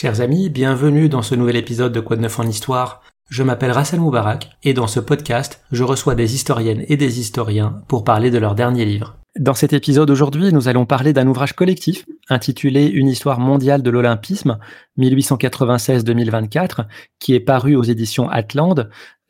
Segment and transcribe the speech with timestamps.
[0.00, 3.02] Chers amis, bienvenue dans ce nouvel épisode de Quoi de neuf en histoire.
[3.28, 7.82] Je m'appelle Rassel Moubarak et dans ce podcast, je reçois des historiennes et des historiens
[7.88, 9.16] pour parler de leur dernier livre.
[9.40, 13.90] Dans cet épisode aujourd'hui, nous allons parler d'un ouvrage collectif intitulé Une histoire mondiale de
[13.90, 14.60] l'Olympisme
[14.98, 16.86] 1896-2024
[17.18, 18.80] qui est paru aux éditions Atlante.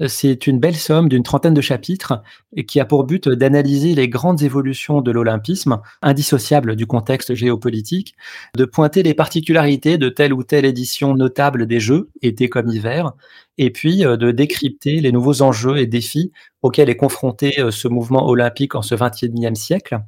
[0.07, 2.23] C'est une belle somme d'une trentaine de chapitres
[2.55, 8.15] et qui a pour but d'analyser les grandes évolutions de l'olympisme, indissociables du contexte géopolitique,
[8.57, 13.13] de pointer les particularités de telle ou telle édition notable des Jeux, été comme hiver,
[13.57, 17.89] et puis euh, de décrypter les nouveaux enjeux et défis auxquels est confronté euh, ce
[17.89, 19.99] mouvement olympique en ce 21e siècle.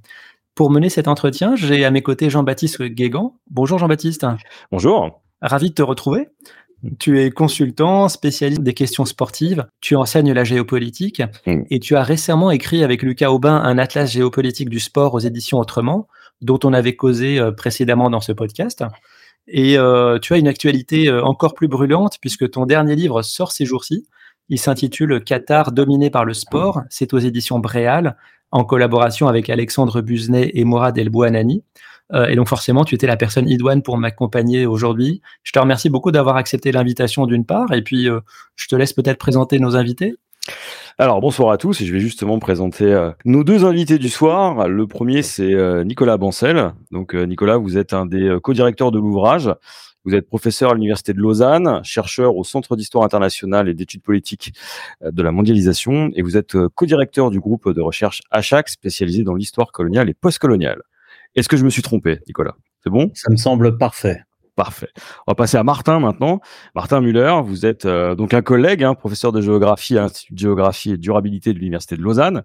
[0.55, 3.39] Pour mener cet entretien, j'ai à mes côtés Jean-Baptiste Guégan.
[3.51, 4.27] Bonjour Jean-Baptiste.
[4.70, 5.20] Bonjour.
[5.43, 6.29] Ravi de te retrouver.
[6.99, 12.51] Tu es consultant, spécialiste des questions sportives, tu enseignes la géopolitique et tu as récemment
[12.51, 16.09] écrit avec Lucas Aubin un atlas géopolitique du sport aux éditions Autrement,
[16.41, 18.83] dont on avait causé euh, précédemment dans ce podcast.
[19.47, 23.53] Et euh, tu as une actualité euh, encore plus brûlante puisque ton dernier livre sort
[23.53, 24.07] ces jours-ci.
[24.48, 26.83] Il s'intitule Qatar dominé par le sport.
[26.89, 28.17] C'est aux éditions Bréal
[28.53, 31.62] en collaboration avec Alexandre Buzenet et Mourad El Bouanani.
[32.12, 35.20] Euh, et donc forcément, tu étais la personne idoine pour m'accompagner aujourd'hui.
[35.42, 38.20] Je te remercie beaucoup d'avoir accepté l'invitation d'une part, et puis euh,
[38.56, 40.17] je te laisse peut-être présenter nos invités.
[40.98, 44.69] Alors bonsoir à tous et je vais justement présenter euh, nos deux invités du soir.
[44.69, 46.72] Le premier c'est Nicolas Bancel.
[46.91, 49.50] Donc Nicolas, vous êtes un des co-directeurs de l'ouvrage.
[50.05, 54.55] Vous êtes professeur à l'université de Lausanne, chercheur au Centre d'histoire internationale et d'études politiques
[55.02, 59.72] de la mondialisation et vous êtes co-directeur du groupe de recherche HAC spécialisé dans l'histoire
[59.72, 60.83] coloniale et postcoloniale.
[61.34, 62.56] Est-ce que je me suis trompé, Nicolas?
[62.83, 63.11] C'est bon?
[63.14, 64.20] Ça me semble parfait.
[64.56, 64.89] Parfait.
[65.27, 66.41] On va passer à Martin maintenant.
[66.75, 70.39] Martin Muller, vous êtes euh, donc un collègue, hein, professeur de géographie à l'Institut de
[70.39, 72.42] géographie et durabilité de l'Université de Lausanne,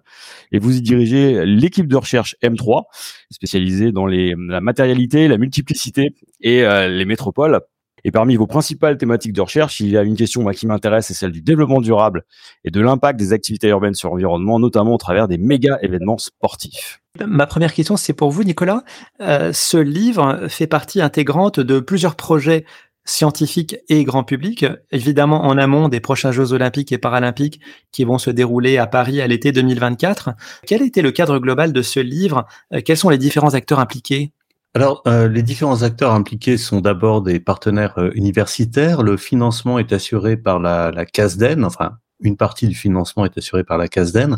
[0.52, 2.84] et vous y dirigez l'équipe de recherche M3,
[3.30, 7.60] spécialisée dans les, la matérialité, la multiplicité et euh, les métropoles.
[8.06, 11.14] Et parmi vos principales thématiques de recherche, il y a une question qui m'intéresse, c'est
[11.14, 12.22] celle du développement durable
[12.64, 17.00] et de l'impact des activités urbaines sur l'environnement, notamment au travers des méga événements sportifs.
[17.26, 18.84] Ma première question, c'est pour vous, Nicolas.
[19.20, 22.64] Euh, ce livre fait partie intégrante de plusieurs projets
[23.04, 27.58] scientifiques et grand public, évidemment en amont des prochains Jeux olympiques et paralympiques
[27.90, 30.30] qui vont se dérouler à Paris à l'été 2024.
[30.64, 32.46] Quel était le cadre global de ce livre?
[32.72, 34.32] Euh, Quels sont les différents acteurs impliqués?
[34.76, 39.02] Alors, euh, les différents acteurs impliqués sont d'abord des partenaires universitaires.
[39.02, 43.64] Le financement est assuré par la, la CASDEN, enfin une partie du financement est assurée
[43.64, 44.36] par la CASDEN.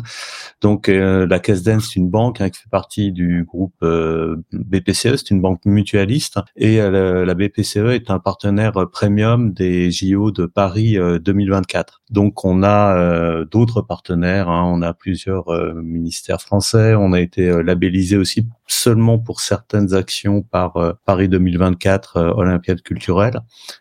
[0.61, 5.15] Donc euh, la CASDEN, c'est une banque hein, qui fait partie du groupe euh, BPCE,
[5.15, 6.39] c'est une banque mutualiste.
[6.55, 12.01] Et euh, la BPCE est un partenaire premium des JO de Paris 2024.
[12.09, 14.63] Donc on a d'autres partenaires, hein.
[14.65, 20.73] on a plusieurs ministères français, on a été labellisé aussi seulement pour certaines actions par
[21.05, 23.39] Paris 2024 Olympiade culturelle.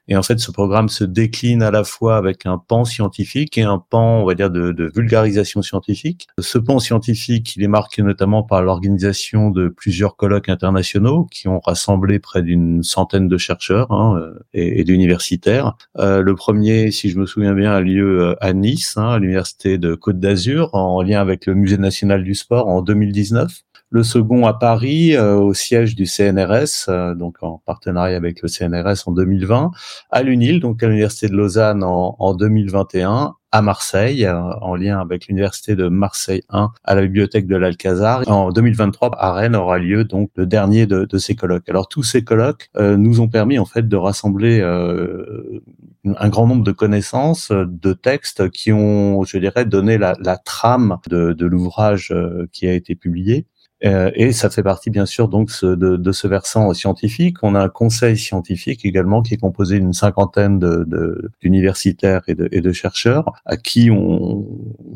[0.09, 3.63] Et en fait, ce programme se décline à la fois avec un pan scientifique et
[3.63, 6.29] un pan, on va dire, de, de vulgarisation scientifique.
[6.39, 11.61] Ce pan scientifique, il est marqué notamment par l'organisation de plusieurs colloques internationaux qui ont
[11.61, 14.21] rassemblé près d'une centaine de chercheurs hein,
[14.55, 15.77] et, et d'universitaires.
[15.99, 19.19] Euh, le premier, si je me souviens bien, a lieu euh, à Nice, hein, à
[19.19, 24.03] l'université de Côte d'Azur, en lien avec le Musée national du sport en 2019 le
[24.03, 29.05] second à Paris, euh, au siège du CNRS, euh, donc en partenariat avec le CNRS
[29.07, 29.71] en 2020,
[30.11, 35.01] à l'UNIL, donc à l'Université de Lausanne en, en 2021, à Marseille, euh, en lien
[35.01, 38.23] avec l'université de Marseille 1 à la bibliothèque de l'Alcazar.
[38.29, 41.69] En 2023, à Rennes aura lieu donc le dernier de, ces colloques.
[41.69, 45.61] Alors tous ces colloques euh, nous ont permis en fait de rassembler euh,
[46.05, 51.33] un grand nombre de connaissances, de textes qui ont, je dirais, donné la, trame de,
[51.33, 52.15] de l'ouvrage
[52.53, 53.47] qui a été publié.
[53.85, 57.37] Euh, et ça fait partie bien sûr donc de, de, ce versant scientifique.
[57.43, 60.59] On a un conseil scientifique également qui est composé d'une cinquantaine
[61.41, 64.47] d'universitaires de, et, et, de, chercheurs à qui on,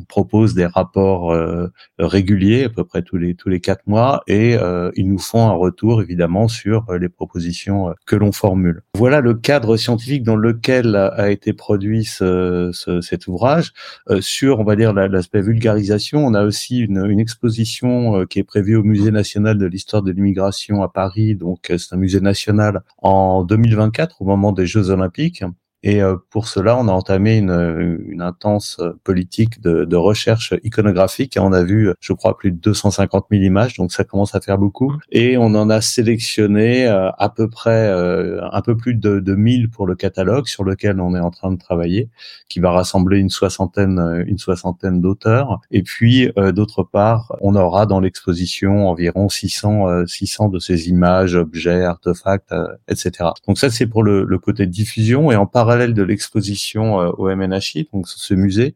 [0.08, 1.68] propose des rapports euh,
[1.98, 5.48] réguliers à peu près tous les tous les quatre mois et euh, ils nous font
[5.48, 8.82] un retour évidemment sur les propositions que l'on formule.
[8.96, 13.72] Voilà le cadre scientifique dans lequel a été produit ce, ce, cet ouvrage.
[14.20, 18.71] sur on va dire l'aspect vulgarisation, on a aussi une, une exposition qui est prévue
[18.76, 21.34] au Musée national de l'histoire de l'immigration à Paris.
[21.34, 25.44] Donc, euh, c'est un musée national en 2024 au moment des Jeux olympiques
[25.82, 26.00] Et
[26.31, 31.37] pour cela, on a entamé une, une intense politique de, de, recherche iconographique.
[31.37, 34.40] Et on a vu, je crois, plus de 250 000 images, donc ça commence à
[34.40, 34.94] faire beaucoup.
[35.11, 39.87] Et on en a sélectionné à peu près un peu plus de, de 1000 pour
[39.87, 42.11] le catalogue sur lequel on est en train de travailler,
[42.49, 45.61] qui va rassembler une soixantaine, une soixantaine d'auteurs.
[45.70, 51.82] Et puis, d'autre part, on aura dans l'exposition environ 600, 600 de ces images, objets,
[51.82, 52.55] artefacts,
[52.88, 53.31] etc.
[53.46, 55.31] Donc ça, c'est pour le, le, côté diffusion.
[55.31, 58.74] Et en parallèle de l'exposition euh, au MNHI, donc ce musée,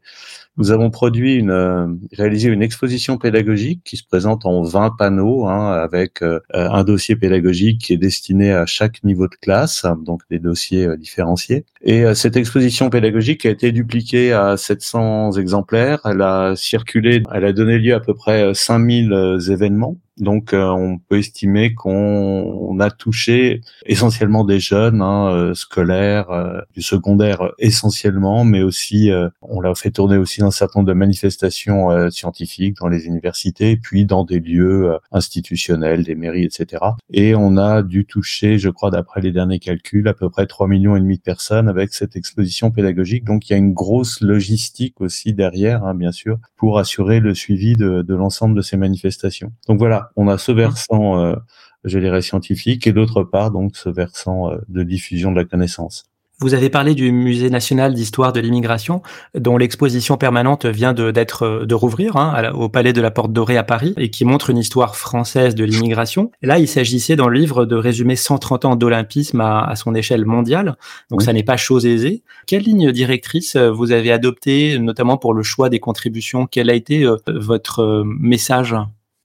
[0.57, 5.47] nous avons produit une, euh, réalisé une exposition pédagogique qui se présente en 20 panneaux,
[5.47, 10.21] hein, avec euh, un dossier pédagogique qui est destiné à chaque niveau de classe, donc
[10.29, 11.65] des dossiers différenciés.
[11.81, 15.99] Et cette exposition pédagogique a été dupliquée à 700 exemplaires.
[16.05, 20.97] Elle a circulé, elle a donné lieu à peu près 5000 événements donc, euh, on
[20.97, 28.43] peut estimer qu'on a touché essentiellement des jeunes, hein, euh, scolaires, euh, du secondaire essentiellement,
[28.43, 29.11] mais aussi
[29.41, 34.05] on l'a fait tourner aussi un certain nombre de manifestations scientifiques dans les universités, puis
[34.05, 36.83] dans des lieux institutionnels, des mairies, etc.
[37.11, 40.67] Et on a dû toucher, je crois, d'après les derniers calculs, à peu près 3
[40.67, 43.23] millions et demi de personnes avec cette exposition pédagogique.
[43.23, 47.33] Donc, il y a une grosse logistique aussi derrière, hein, bien sûr, pour assurer le
[47.33, 49.51] suivi de, de l'ensemble de ces manifestations.
[49.67, 51.35] Donc voilà, on a ce versant, euh,
[51.83, 56.05] je dirais, scientifique, et d'autre part, donc, ce versant euh, de diffusion de la connaissance.
[56.39, 59.01] Vous avez parlé du Musée national d'histoire de l'immigration,
[59.33, 63.33] dont l'exposition permanente vient de, d'être euh, de rouvrir hein, au Palais de la Porte
[63.33, 66.31] Dorée à Paris, et qui montre une histoire française de l'immigration.
[66.43, 70.77] Là, il s'agissait dans le livre de résumer 130 ans d'olympisme à, son échelle mondiale,
[71.09, 72.21] donc ça n'est pas chose aisée.
[72.45, 76.45] Quelle ligne directrice vous avez adoptée, notamment pour le choix des contributions?
[76.45, 78.75] Quel a été votre message?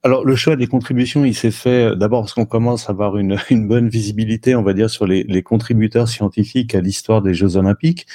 [0.05, 3.19] Alors le choix des contributions, il s'est fait euh, d'abord parce qu'on commence à avoir
[3.19, 7.35] une, une, bonne visibilité, on va dire, sur les, les contributeurs scientifiques à l'histoire des
[7.35, 8.07] Jeux Olympiques.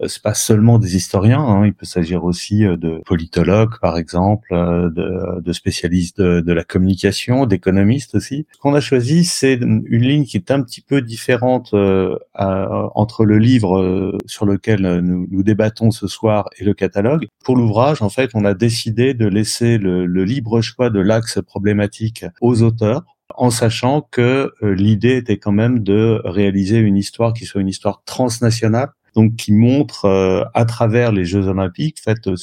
[0.00, 3.96] Euh, c'est pas seulement des historiens, hein, il peut s'agir aussi euh, de politologues, par
[3.96, 8.46] exemple, de, de spécialistes de, de, la communication, d'économistes aussi.
[8.52, 11.74] Ce qu'on a choisi, c'est une ligne qui est un petit peu différente
[12.34, 17.28] entre le livre sur lequel nous, nous, débattons ce soir et le catalogue.
[17.44, 21.35] Pour l'ouvrage, en fait, on a décidé de laisser le, le libre choix de l'axe
[21.42, 23.04] problématique aux auteurs
[23.34, 27.68] en sachant que euh, l'idée était quand même de réaliser une histoire qui soit une
[27.68, 32.36] histoire transnationale donc qui montre euh, à travers les Jeux Olympiques, fait, euh,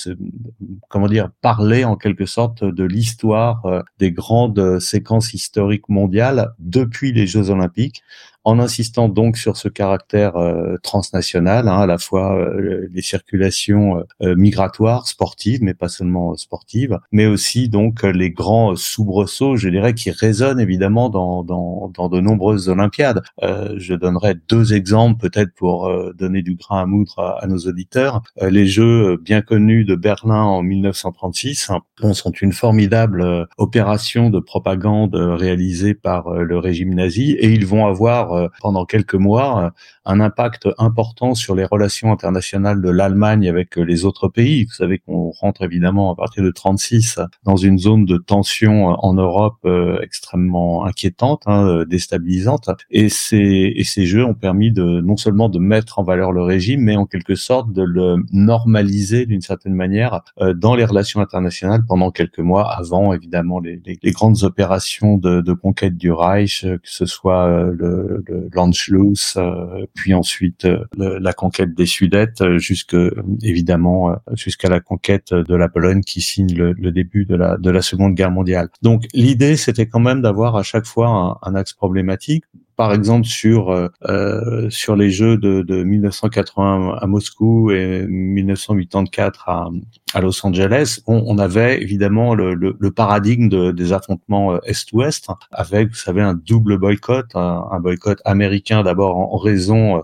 [0.89, 7.27] comment dire, parler en quelque sorte de l'histoire des grandes séquences historiques mondiales depuis les
[7.27, 8.01] Jeux Olympiques,
[8.45, 14.03] en insistant donc sur ce caractère euh, transnational, hein, à la fois euh, les circulations
[14.21, 19.93] euh, migratoires, sportives, mais pas seulement sportives, mais aussi donc les grands soubresauts, je dirais,
[19.93, 23.21] qui résonnent évidemment dans, dans, dans de nombreuses Olympiades.
[23.41, 28.21] je donnerai deux exemples peut-être pour donner du grain à moudre à, nos auditeurs.
[28.41, 35.15] les Jeux bien connus de Berlin en 1936 hein, sont une formidable opération de propagande
[35.15, 39.69] réalisée par le régime nazi et ils vont avoir euh, pendant quelques mois euh,
[40.05, 44.65] un impact important sur les relations internationales de l'Allemagne avec euh, les autres pays.
[44.65, 49.13] Vous savez qu'on rentre évidemment à partir de 36 dans une zone de tension en
[49.13, 49.67] Europe
[50.01, 52.69] extrêmement inquiétante, hein, déstabilisante.
[52.89, 56.41] Et ces, et ces jeux ont permis de non seulement de mettre en valeur le
[56.41, 60.21] régime, mais en quelque sorte de le normaliser d'une certaine manière
[60.55, 65.53] dans les relations internationales pendant quelques mois avant évidemment les, les, grandes opérations de, de,
[65.53, 71.73] conquête du Reich, que ce soit le, le l'Anschluss, euh, puis ensuite euh, la conquête
[71.75, 72.95] des Sudètes, euh, jusque
[73.41, 77.81] évidemment jusqu'à la conquête de la Pologne qui signe le, début de la de la
[77.81, 78.69] Seconde Guerre mondiale.
[78.81, 83.25] Donc l'idée c'était quand même d'avoir à chaque fois un, un axe problématique par exemple
[83.25, 83.69] sur
[84.09, 89.69] euh, sur les Jeux de, de 1980 à Moscou et 1984 à,
[90.13, 95.27] à Los Angeles, on, on avait évidemment le, le, le paradigme de, des affrontements Est-Ouest
[95.51, 100.01] avec, vous savez, un double boycott, un, un boycott américain d'abord en, raison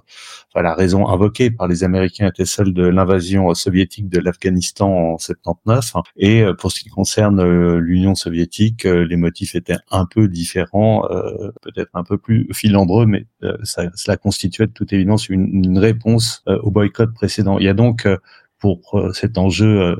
[0.54, 5.18] enfin, la raison invoquée par les Américains était celle de l'invasion soviétique de l'Afghanistan en
[5.18, 5.94] 79.
[6.18, 10.28] Et euh, pour ce qui concerne euh, l'Union soviétique, euh, les motifs étaient un peu
[10.28, 11.08] différents,
[11.62, 13.26] peut-être un peu plus filandreux, mais
[13.64, 17.58] ça, cela constituait de toute évidence une, une réponse au boycott précédent.
[17.58, 18.08] Il y a donc
[18.60, 19.96] pour cet enjeu,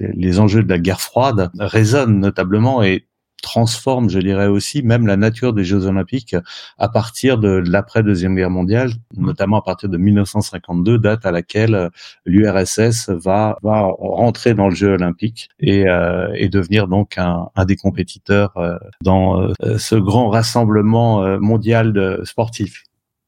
[0.00, 3.06] les enjeux de la guerre froide résonnent notablement et
[3.44, 6.34] transforme, je dirais aussi, même la nature des Jeux Olympiques
[6.78, 11.74] à partir de l'après Deuxième Guerre mondiale, notamment à partir de 1952, date à laquelle
[11.74, 11.88] euh,
[12.24, 17.64] l'URSS va, va rentrer dans le jeu olympique et, euh, et devenir donc un, un
[17.66, 22.82] des compétiteurs euh, dans ce grand rassemblement mondial de sportif.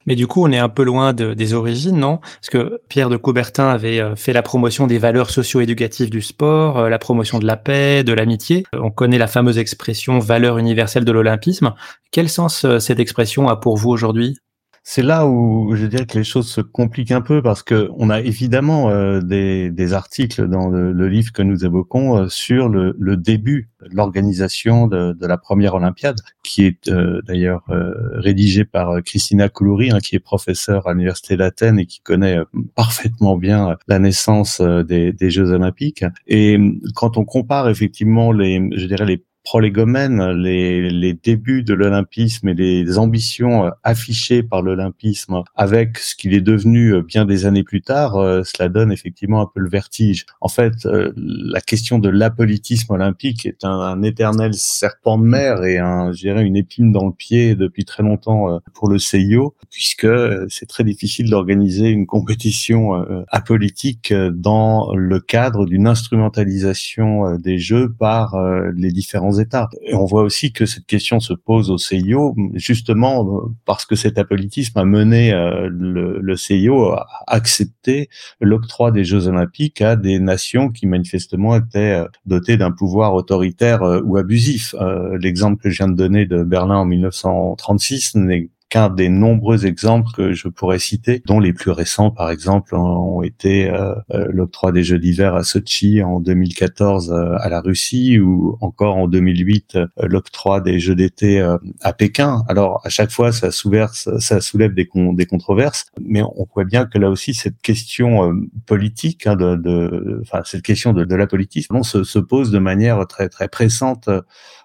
[0.07, 2.19] Mais du coup, on est un peu loin de, des origines, non?
[2.19, 6.79] Parce que Pierre de Coubertin avait euh, fait la promotion des valeurs socio-éducatives du sport,
[6.79, 8.65] euh, la promotion de la paix, de l'amitié.
[8.73, 11.75] On connaît la fameuse expression valeur universelle de l'olympisme.
[12.13, 14.39] Quel sens euh, cette expression a pour vous aujourd'hui?
[14.89, 18.09] C'est là où je dirais que les choses se compliquent un peu parce que on
[18.09, 23.69] a évidemment euh, des, articles dans le, livre que nous évoquons euh, sur le, début
[23.83, 29.99] de l'organisation de, la première Olympiade, qui est euh, d'ailleurs rédigé par Christina Koulouri, hein,
[29.99, 32.39] qui est professeure à l'université d'Athènes et qui connaît
[32.77, 36.05] parfaitement bien la naissance des, des Jeux Olympiques.
[36.29, 36.61] Et
[36.95, 42.55] quand on compare effectivement les, je dirais les prolégomène, les, les débuts de l'olympisme et
[42.55, 47.63] les ambitions euh, affichées par l'olympisme avec ce qu'il est devenu euh, bien des années
[47.63, 50.27] plus tard, euh, cela donne effectivement un peu le vertige.
[50.41, 50.73] En fait,
[51.17, 56.45] la question de l'apolitisme olympique est un, éternel serpent de mer et un, je dirais,
[56.45, 60.09] une épine dans le pied depuis très longtemps pour le CIO, puisque
[60.49, 68.37] c'est très difficile d'organiser une compétition apolitique dans le cadre d'une instrumentalisation des jeux par
[68.75, 69.36] les différents
[69.83, 74.19] Et on voit aussi que cette question se pose au CIO, justement parce que cet
[74.19, 78.09] apolitisme a mené euh, le, CIO à accepter
[78.41, 83.83] l'octroi des Jeux Olympiques à des nations qui manifestement étaient euh, dotées d'un pouvoir autoritaire
[83.83, 84.75] euh, ou abusif.
[85.21, 90.11] L'exemple que je viens de donner de Berlin en 1936 n'est qu'un des nombreux exemples
[90.13, 94.73] que je pourrais citer, dont les plus récents, par exemple, ont été euh, euh, l'octroi
[94.73, 99.79] des Jeux d'hiver à Sochi en 2014 euh, à la Russie ou encore en 2008
[100.03, 101.41] l'octroi des Jeux d'été
[101.81, 102.43] à Pékin.
[102.49, 106.99] Alors à chaque fois, ça, ça soulève des, des controverses, mais on voit bien que
[106.99, 108.33] là aussi cette question
[108.67, 112.59] politique, hein, de, de, enfin cette question de, de la politique, se, se pose de
[112.59, 114.09] manière très très pressante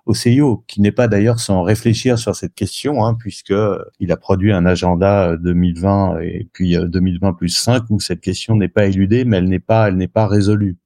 [0.06, 3.54] au CIO, qui n'est pas d'ailleurs sans réfléchir sur cette question, hein, puisque
[4.00, 8.56] il a produit un agenda 2020 et puis 2020 euh, plus 5 où cette question
[8.56, 10.78] n'est pas éludée, mais elle n'est pas, elle n'est pas résolue.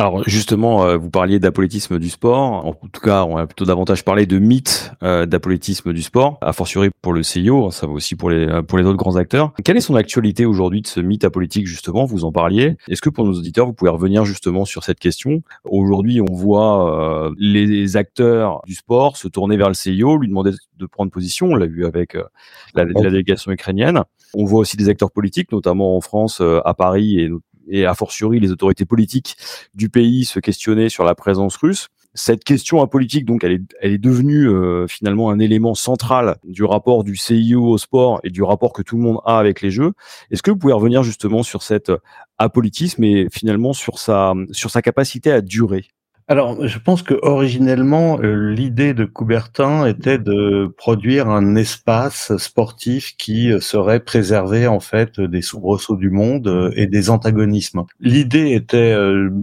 [0.00, 2.64] Alors justement, euh, vous parliez d'apolitisme du sport.
[2.64, 6.54] En tout cas, on a plutôt davantage parlé de mythe euh, d'apolitisme du sport, a
[6.54, 9.52] fortiori pour le CIO, ça va aussi pour les pour les autres grands acteurs.
[9.62, 12.06] Quelle est son actualité aujourd'hui de ce mythe apolitique justement?
[12.06, 12.78] Vous en parliez.
[12.88, 15.42] Est-ce que pour nos auditeurs, vous pouvez revenir justement sur cette question?
[15.64, 20.52] Aujourd'hui, on voit euh, les acteurs du sport se tourner vers le CIO, lui demander
[20.78, 21.48] de prendre position.
[21.48, 24.02] On l'a vu avec la, la, délégation ukrainienne.
[24.32, 27.28] On voit aussi des acteurs politiques, notamment en France, à Paris et
[27.70, 29.36] et a fortiori les autorités politiques
[29.74, 31.88] du pays se questionner sur la présence russe.
[32.14, 36.64] Cette question apolitique, donc, elle est, elle est devenue euh, finalement un élément central du
[36.64, 39.70] rapport du CIO au sport et du rapport que tout le monde a avec les
[39.70, 39.92] Jeux.
[40.32, 41.92] Est-ce que vous pouvez revenir justement sur cet
[42.36, 45.86] apolitisme et finalement sur sa, sur sa capacité à durer?
[46.30, 53.16] Alors, je pense que originellement, euh, l'idée de Coubertin était de produire un espace sportif
[53.16, 57.82] qui euh, serait préservé en fait des soubresauts du monde euh, et des antagonismes.
[57.98, 58.94] L'idée était,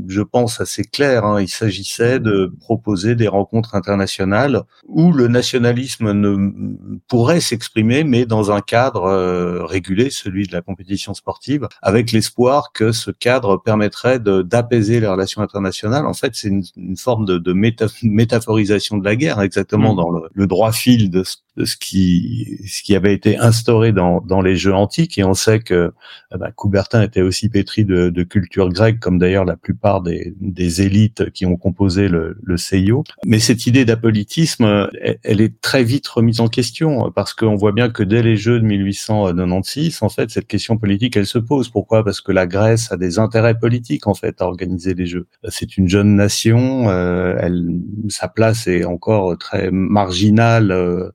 [0.07, 1.25] je pense, assez claire.
[1.25, 1.41] Hein.
[1.41, 8.53] Il s'agissait de proposer des rencontres internationales où le nationalisme ne pourrait s'exprimer, mais dans
[8.53, 15.01] un cadre régulé, celui de la compétition sportive, avec l'espoir que ce cadre permettrait d'apaiser
[15.01, 16.05] les relations internationales.
[16.05, 17.53] En fait, c'est une une forme de, de
[18.03, 19.97] métaphorisation de la guerre, exactement mm.
[19.97, 24.21] dans le, le, droit fil de ce, ce, qui, ce qui avait été instauré dans,
[24.21, 25.17] dans les jeux antiques.
[25.17, 25.91] Et on sait que
[26.33, 30.33] eh ben, Coubertin était aussi pétri de, de culture grecque, comme d'ailleurs la plupart des,
[30.39, 33.03] des, élites qui ont composé le, le CIO.
[33.25, 37.71] Mais cette idée d'apolitisme, elle, elle, est très vite remise en question, parce qu'on voit
[37.71, 41.69] bien que dès les jeux de 1896, en fait, cette question politique, elle se pose.
[41.69, 42.03] Pourquoi?
[42.03, 45.27] Parce que la Grèce a des intérêts politiques, en fait, à organiser les jeux.
[45.49, 46.47] C'est une jeune nation
[46.89, 51.09] euh, elle, sa place est encore très marginale, euh,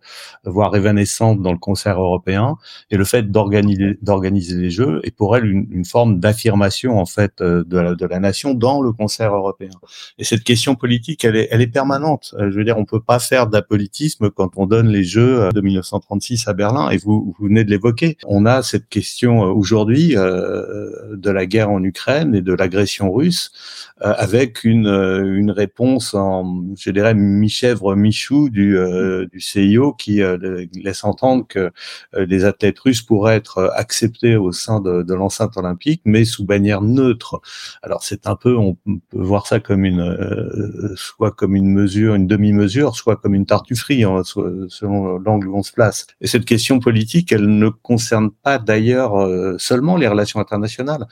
[0.45, 2.57] voire évanescente dans le concert européen.
[2.91, 7.07] Et le fait d'organiser d'organiser les Jeux est pour elle une, une forme d'affirmation en
[7.07, 9.71] fait euh, de la, de la nation dans le concert européen.
[10.19, 12.35] Et cette question politique, elle est, elle est permanente.
[12.39, 16.49] Je veux dire, on peut pas faire d'apolitisme quand on donne les Jeux de 1936
[16.49, 16.91] à Berlin.
[16.91, 18.17] Et vous, vous venez de l'évoquer.
[18.27, 23.53] On a cette question aujourd'hui euh, de la guerre en Ukraine et de l'agression russe
[24.01, 30.67] avec une, une réponse en, je dirais, mi-chèvre, mi-chou du, euh, du CIO qui euh,
[30.75, 31.71] laisse entendre que
[32.15, 36.45] euh, les athlètes russes pourraient être acceptés au sein de, de l'enceinte olympique, mais sous
[36.45, 37.41] bannière neutre.
[37.83, 42.27] Alors c'est un peu, on peut voir ça comme une, soit comme une mesure, une
[42.27, 46.07] demi-mesure, soit comme une tartufferie, hein, selon l'angle où on se place.
[46.21, 51.07] Et cette question politique, elle ne concerne pas d'ailleurs seulement les relations internationales.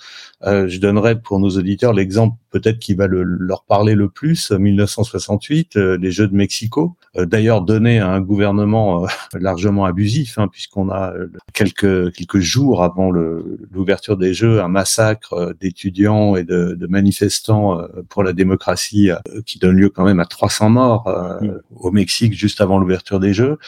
[0.45, 6.11] je donnerai pour nos auditeurs l'exemple peut-être qui va leur parler le plus, 1968, les
[6.11, 11.13] Jeux de Mexico, d'ailleurs donné à un gouvernement largement abusif, hein, puisqu'on a
[11.53, 18.23] quelques quelques jours avant l'ouverture des Jeux un massacre d'étudiants et de, de, manifestants pour
[18.23, 19.11] la démocratie
[19.47, 21.61] qui donne lieu quand même à 300 morts mm.
[21.77, 23.59] au Mexique juste avant l'ouverture des Jeux.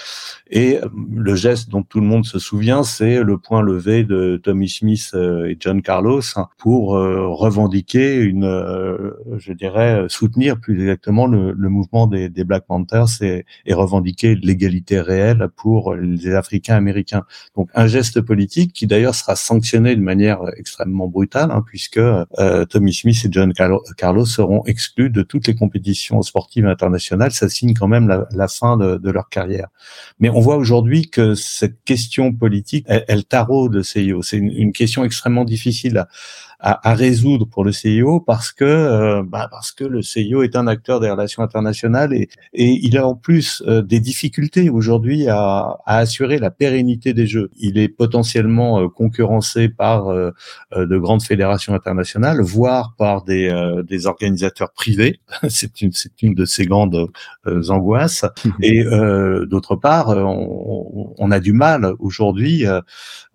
[0.51, 0.79] Et
[1.15, 5.11] le geste dont tout le monde se souvient, c'est le point levé de Tommy Smith
[5.15, 8.72] euh, et John Carlos hein, pour euh, revendiquer une, euh,
[9.38, 15.49] je dirais, soutenir plus exactement le, mouvement des, Black Panthers et, et revendiquer l'égalité réelle
[15.57, 17.25] pour les Africains américains.
[17.57, 22.00] Donc un geste politique qui d'ailleurs sera sanctionné de manière extrêmement brutale, hein, puisque
[22.71, 27.33] Tommy Smith et John Carlos seront exclus de toutes les compétitions sportives internationales.
[27.33, 29.69] Ça signe quand même la, fin de, de leur carrière.
[30.19, 34.23] Mais on voit aujourd'hui que cette question politique, elle, elle taraude le CIO.
[34.23, 36.07] C'est une, question extrêmement difficile
[36.62, 40.54] à, à, résoudre pour le CIO parce que euh, bah parce que le CIO est
[40.54, 45.28] un acteur des relations internationales et, et il a en plus euh, des difficultés aujourd'hui
[45.28, 47.50] à, à, assurer la pérennité des Jeux.
[47.59, 53.50] Il est potentiellement euh, concurrencé par de grandes fédérations internationales, voire par des,
[53.88, 55.21] des organisateurs privés.
[55.49, 57.09] c'est une c'est une de ces grandes
[57.69, 58.25] angoisses.
[58.61, 62.66] et d'autre part, on, on, a du mal aujourd'hui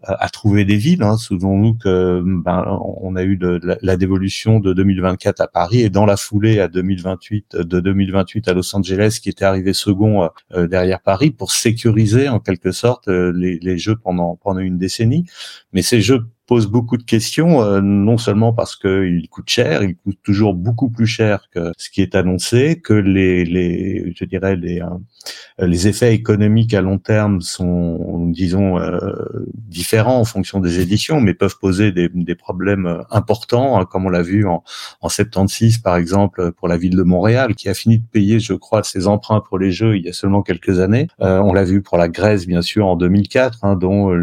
[0.07, 1.03] à trouver des villes.
[1.03, 1.17] Hein.
[1.17, 2.65] Souvenons-nous que ben,
[3.01, 6.67] on a eu de, la, dévolution de 2024 à Paris et dans la foulée à
[6.67, 12.29] 2028 de 2028 à Los Angeles qui était arrivé second euh, derrière Paris pour sécuriser
[12.29, 15.25] en quelque sorte euh, les, les, jeux pendant pendant une décennie.
[15.73, 19.97] Mais ces jeux pose beaucoup de questions, euh, non seulement parce qu'il coûte cher, il
[19.97, 24.55] coûte toujours beaucoup plus cher que ce qui est annoncé, que les, les je dirais
[24.55, 29.11] les euh, les effets économiques à long terme sont, disons, euh,
[29.55, 34.09] différents en fonction des éditions, mais peuvent poser des, des problèmes importants, hein, comme on
[34.09, 34.63] l'a vu en,
[35.01, 38.53] en 76 par exemple pour la ville de Montréal, qui a fini de payer, je
[38.53, 41.07] crois, ses emprunts pour les Jeux il y a seulement quelques années.
[41.19, 44.13] on l'a vu pour la Grèce, bien sûr, en 2004, hein, dont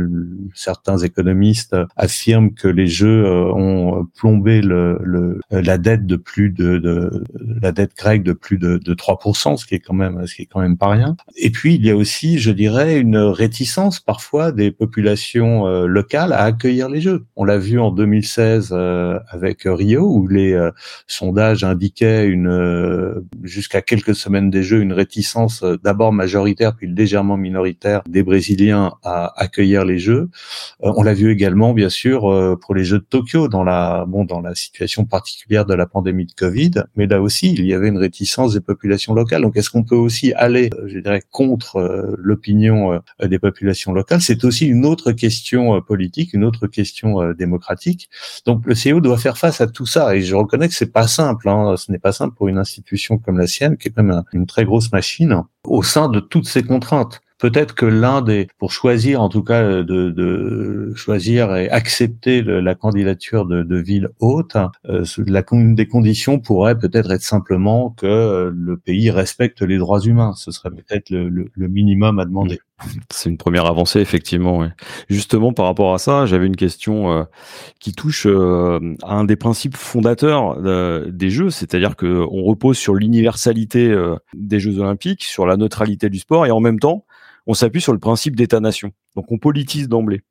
[0.55, 1.77] certains économistes
[2.15, 7.11] affirme que les jeux euh, ont plombé le, la dette de plus de,
[7.61, 10.43] la dette grecque de plus de, de 3%, ce qui est quand même ce qui
[10.43, 11.17] est quand même pas rien.
[11.37, 16.33] Et puis il y a aussi, je dirais, une réticence parfois des populations euh, locales
[16.33, 17.25] à accueillir les jeux.
[17.35, 20.57] On l'a vu en 2016 euh, avec Rio où les
[21.07, 28.03] sondages indiquaient une jusqu'à quelques semaines des jeux une réticence d'abord majoritaire puis légèrement minoritaire
[28.09, 30.29] des Brésiliens à accueillir les jeux.
[30.81, 34.07] on l'a vu également bien sûr euh, pour les Jeux de Tokyo dans la
[34.55, 38.55] situation particulière de la pandémie de Covid, mais là aussi il y avait une réticence
[38.55, 39.43] des populations locales.
[39.43, 44.21] Donc est-ce qu'on peut aussi aller, euh, je dirais, contre euh, l'opinion des populations locales?
[44.21, 48.09] C'est aussi une autre question politique, une autre question démocratique.
[48.47, 51.09] Donc le CEO doit faire face à tout ça et je reconnais que c'est pas
[51.09, 51.49] simple.
[51.49, 51.77] Hein.
[51.77, 54.47] Ce n'est pas simple pour une institution comme la sienne, qui est quand même une
[54.47, 59.21] très grosse machine, au sein de toutes ces contraintes peut-être que l'un des, pour choisir
[59.21, 64.57] en tout cas de, de choisir et accepter la candidature de, de ville haute,
[64.89, 69.77] euh, la, une des conditions pourrait peut-être être simplement que euh, le pays respecte les
[69.77, 70.33] droits humains.
[70.37, 72.61] Ce serait peut-être le, le, minimum à demander.
[73.11, 74.67] C'est une première avancée, effectivement.
[75.11, 77.25] Justement, par rapport à ça, j'avais une question euh,
[77.79, 80.57] qui touche euh, à un des principes fondateurs
[81.13, 83.95] des Jeux, c'est-à-dire que on repose sur l'universalité
[84.35, 87.05] des Jeux Olympiques, sur la neutralité du sport, et en même temps,
[87.47, 88.93] on s'appuie sur le principe d'État-nation.
[89.17, 90.23] Donc on politise d'emblée.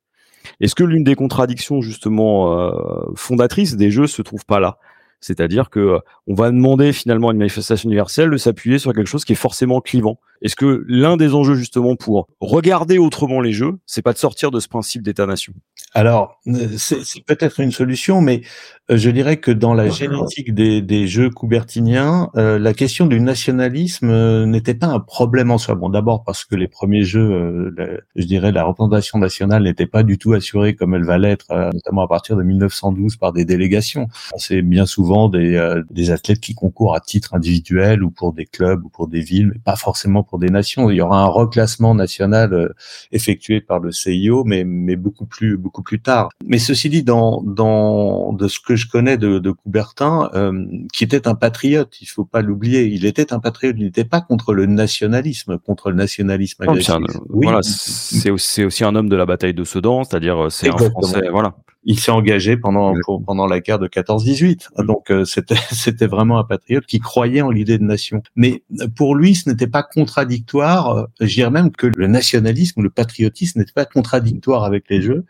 [0.60, 2.70] Est-ce que l'une des contradictions justement euh,
[3.14, 4.78] fondatrices des jeux se trouve pas là?
[5.20, 9.06] C'est-à-dire que euh, on va demander finalement à une manifestation universelle de s'appuyer sur quelque
[9.06, 10.20] chose qui est forcément clivant.
[10.44, 14.50] Est-ce que l'un des enjeux justement pour regarder autrement les jeux, c'est pas de sortir
[14.50, 15.52] de ce principe d'État-nation?
[15.94, 18.42] Alors, euh, c'est peut-être une solution, mais
[18.90, 24.44] euh, je dirais que dans la génétique des, des jeux coubertiniens, la question du nationalisme
[24.44, 25.74] n'était pas un problème en soi.
[25.74, 27.74] Bon, d'abord parce que les premiers jeux,
[28.14, 32.02] je dirais, la représentation nationale n'était pas du tout assurée comme elle va l'être, notamment
[32.02, 34.08] à partir de 1912 par des délégations.
[34.36, 38.46] C'est bien souvent des, euh, des athlètes qui concourent à titre individuel ou pour des
[38.46, 40.90] clubs ou pour des villes, mais pas forcément pour des nations.
[40.90, 42.68] Il y aura un reclassement national euh,
[43.12, 46.30] effectué par le CIO, mais, mais beaucoup plus beaucoup plus tard.
[46.46, 51.04] Mais ceci dit, dans, dans de ce que je connais de, de Coubertin, euh, qui
[51.04, 54.54] était un patriote, il faut pas l'oublier, il était un patriote, il n'était pas contre
[54.54, 56.94] le nationalisme, contre le nationalisme agressif.
[57.30, 60.76] oui, voilà, c'est aussi, aussi un homme de la bataille de Sedan, c'est-à-dire c'est un
[60.76, 62.94] Français, voilà il s'est engagé pendant
[63.26, 64.68] pendant la guerre de 14-18.
[64.76, 64.86] Mm.
[64.86, 68.22] Donc euh, c'était c'était vraiment un patriote qui croyait en l'idée de nation.
[68.36, 68.62] Mais
[68.96, 71.08] pour lui, ce n'était pas contre contradictoire.
[71.20, 75.24] Je dirais même que le nationalisme, le patriotisme n'était pas contradictoire avec les Jeux,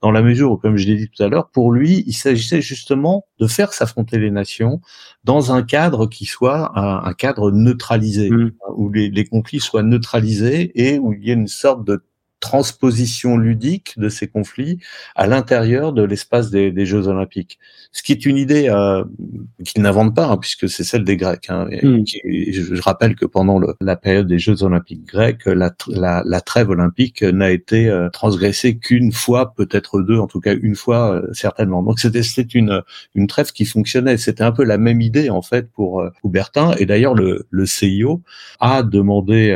[0.00, 2.62] dans la mesure où, comme je l'ai dit tout à l'heure, pour lui, il s'agissait
[2.62, 4.80] justement de faire s'affronter les nations
[5.24, 8.52] dans un cadre qui soit un, cadre neutralisé, mmh.
[8.76, 12.04] où les, les conflits soient neutralisés et où il y ait une sorte de
[12.40, 14.78] transposition ludique de ces conflits
[15.16, 17.58] à l'intérieur de l'espace des, des, Jeux Olympiques.
[17.92, 19.04] Ce qui est une idée euh,
[19.64, 21.46] qu'il n'invente pas, hein, puisque c'est celle des Grecs.
[21.48, 22.04] Hein, hmm.
[22.06, 26.70] je, rappelle que pendant le, la période des Jeux Olympiques grecs, la, la, la trêve
[26.70, 31.32] olympique n'a été euh, transgressée qu'une fois, peut-être deux, en tout cas une fois euh,
[31.32, 31.82] certainement.
[31.82, 32.82] Donc c'était une,
[33.14, 34.16] une trêve qui fonctionnait.
[34.16, 36.72] C'était un peu la même idée en fait pour euh, Coubertin.
[36.78, 38.22] Et d'ailleurs le, le CIO
[38.60, 39.52] a demandé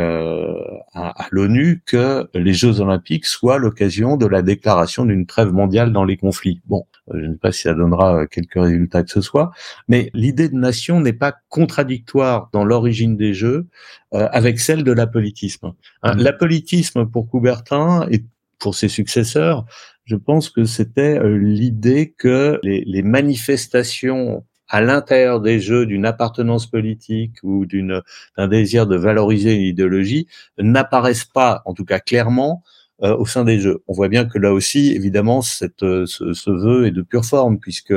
[0.95, 5.93] à, à l'ONU que les Jeux olympiques soit l'occasion de la déclaration d'une trêve mondiale
[5.93, 6.61] dans les conflits.
[6.67, 9.51] Bon, euh, je ne sais pas si ça donnera euh, quelques résultats que ce soit,
[9.89, 13.67] mais l'idée de nation n'est pas contradictoire dans l'origine des Jeux
[14.15, 15.73] euh, avec celle de l'apolitisme.
[16.03, 16.23] Hein, mmh.
[16.23, 18.25] L'apolitisme pour Coubertin et
[18.59, 19.67] pour ses successeurs,
[20.05, 26.67] je pense que c'était l'idée que les, les manifestations à l'intérieur des jeux d'une appartenance
[26.67, 28.01] politique ou d'une
[28.39, 30.27] d'un désir de valoriser une idéologie
[30.59, 32.65] n'apparaissent pas, en tout cas clairement,
[33.03, 33.83] euh, au sein des jeux.
[33.89, 37.25] On voit bien que là aussi, évidemment, cette, euh, ce, ce, vœu est de pure
[37.25, 37.95] forme, puisque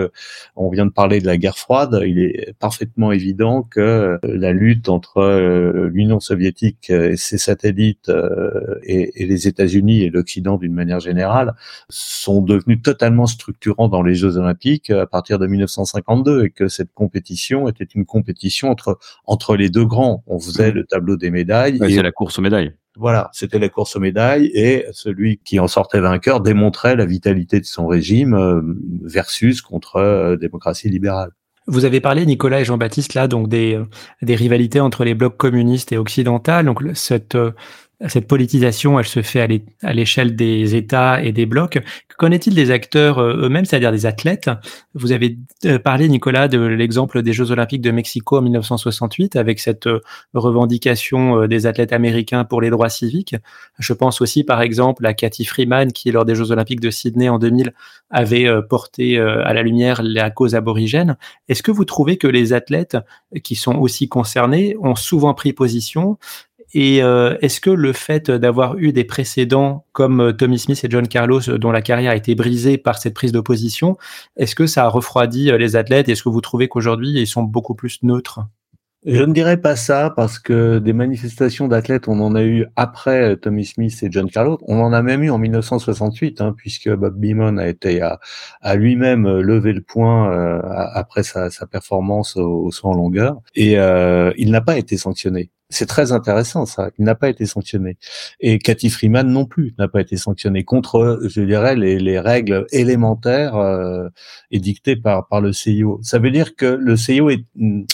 [0.56, 2.02] on vient de parler de la guerre froide.
[2.08, 8.12] Il est parfaitement évident que euh, la lutte entre l'Union soviétique et ses satellites
[8.84, 11.54] et, et les États-Unis et l'Occident d'une manière générale
[11.90, 16.94] sont devenus totalement structurants dans les Jeux olympiques à partir de 1952, et que cette
[16.94, 20.24] compétition était une compétition entre entre les deux grands.
[20.28, 20.76] On faisait mmh.
[20.76, 21.80] le tableau des médailles.
[21.84, 22.74] et c'est la course aux médailles.
[22.98, 27.60] Voilà, c'était la course aux médailles et celui qui en sortait vainqueur démontrait la vitalité
[27.60, 28.62] de son régime euh,
[29.04, 31.32] versus contre euh, démocratie libérale.
[31.68, 33.86] Vous avez parlé, Nicolas et Jean-Baptiste, là, donc des, euh,
[34.22, 36.64] des rivalités entre les blocs communistes et occidentaux.
[36.64, 37.36] Donc cette
[38.08, 41.80] cette politisation, elle se fait à l'échelle des États et des blocs.
[42.18, 44.50] Qu'en est-il des acteurs euh, eux-mêmes, c'est-à-dire des athlètes?
[44.94, 49.60] Vous avez euh, parlé, Nicolas, de l'exemple des Jeux olympiques de Mexico en 1968, avec
[49.60, 50.02] cette euh,
[50.34, 53.36] revendication des athlètes américains pour les droits civiques.
[53.80, 57.30] Je pense aussi, par exemple, à Cathy Freeman, qui, lors des Jeux olympiques de Sydney
[57.30, 57.74] en 2000,
[58.10, 61.18] avait porté à la lumière la cause aborigène.
[61.50, 62.98] Est-ce que vous trouvez que les athlètes
[63.44, 66.18] qui sont aussi concernés ont souvent pris position?
[66.74, 70.88] Et euh, est-ce que le fait d'avoir eu des précédents comme euh, Tommy Smith et
[70.90, 73.98] John Carlos, euh, dont la carrière a été brisée par cette prise d'opposition,
[74.36, 76.10] est-ce que ça a refroidi les athlètes?
[76.10, 78.42] Est-ce que vous trouvez qu'aujourd'hui, ils sont beaucoup plus neutres?
[79.06, 83.38] Je ne dirais pas ça parce que des manifestations d'athlètes, on en a eu après
[83.38, 84.58] Tommy Smith et John Carlos.
[84.64, 89.28] On en a même eu en 1968, hein, puisque Bob Beamon a été à, lui-même
[89.42, 90.60] lever le point
[90.94, 94.98] après sa, sa, performance au, au saut en longueur, et euh, il n'a pas été
[94.98, 95.52] sanctionné.
[95.70, 96.92] C'est très intéressant ça.
[97.00, 97.98] Il n'a pas été sanctionné
[98.40, 102.68] et Cathy Freeman non plus n'a pas été sanctionné contre, je dirais, les, les règles
[102.72, 104.08] élémentaires euh,
[104.52, 106.00] édictées par par le CIO.
[106.04, 107.46] Ça veut dire que le CIO est,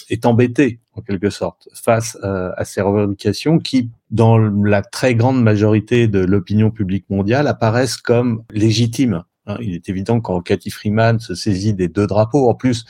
[0.10, 5.42] est embêté en quelque sorte face euh, à ces revendications qui, dans la très grande
[5.42, 9.24] majorité de l'opinion publique mondiale, apparaissent comme légitimes.
[9.48, 9.58] Hein.
[9.62, 12.86] il est évident quand Cathy Freeman se saisit des deux drapeaux, en plus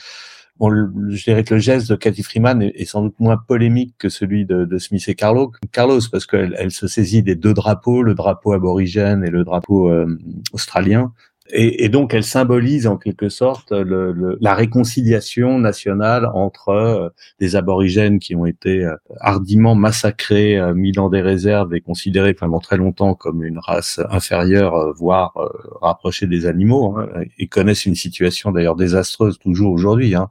[0.70, 4.44] je dirais que le geste de Cathy Freeman est, sans doute moins polémique que celui
[4.44, 8.52] de, Smith et Carlo, Carlos, parce qu'elle elle se saisit des deux drapeaux, le drapeau
[8.52, 10.18] aborigène et le drapeau euh,
[10.52, 11.12] australien,
[11.54, 17.08] et, donc, elle symbolise en quelque sorte le, le, la réconciliation nationale entre euh,
[17.40, 22.32] des aborigènes qui ont été euh, hardiment massacrés, euh, mis dans des réserves et considérés
[22.32, 25.34] pendant très longtemps comme une race inférieure, voire
[25.82, 30.30] rapprochée des animaux, hein, et connaissent une situation d'ailleurs désastreuse toujours aujourd'hui, hein,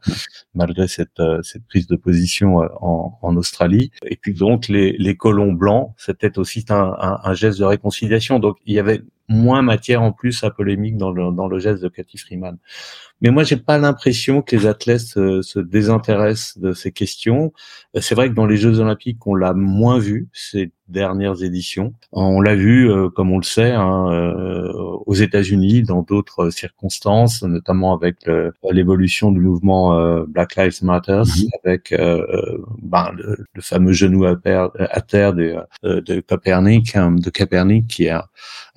[0.56, 3.92] malgré cette, cette prise de position en, en, Australie.
[4.08, 8.40] Et puis donc, les, les colons blancs, c'était aussi un, un, un geste de réconciliation.
[8.40, 11.84] Donc, il y avait moins matière en plus à polémique dans le, dans le geste
[11.84, 12.58] de Cathy Freeman.
[13.22, 17.54] Mais moi, j'ai pas l'impression que les athlètes se, se, désintéressent de ces questions.
[18.00, 21.94] C'est vrai que dans les Jeux Olympiques, on l'a moins vu ces dernières éditions.
[22.12, 24.72] On l'a vu, euh, comme on le sait, hein, euh,
[25.06, 28.30] aux États-Unis, dans d'autres circonstances, notamment avec
[28.70, 31.50] l'évolution du mouvement euh, Black Lives Matter, mhm.
[31.64, 31.96] avec
[32.82, 34.36] ben, le, fameux genou à,
[34.76, 38.28] à terre de, de Copernic, hein, de Copernic, qui a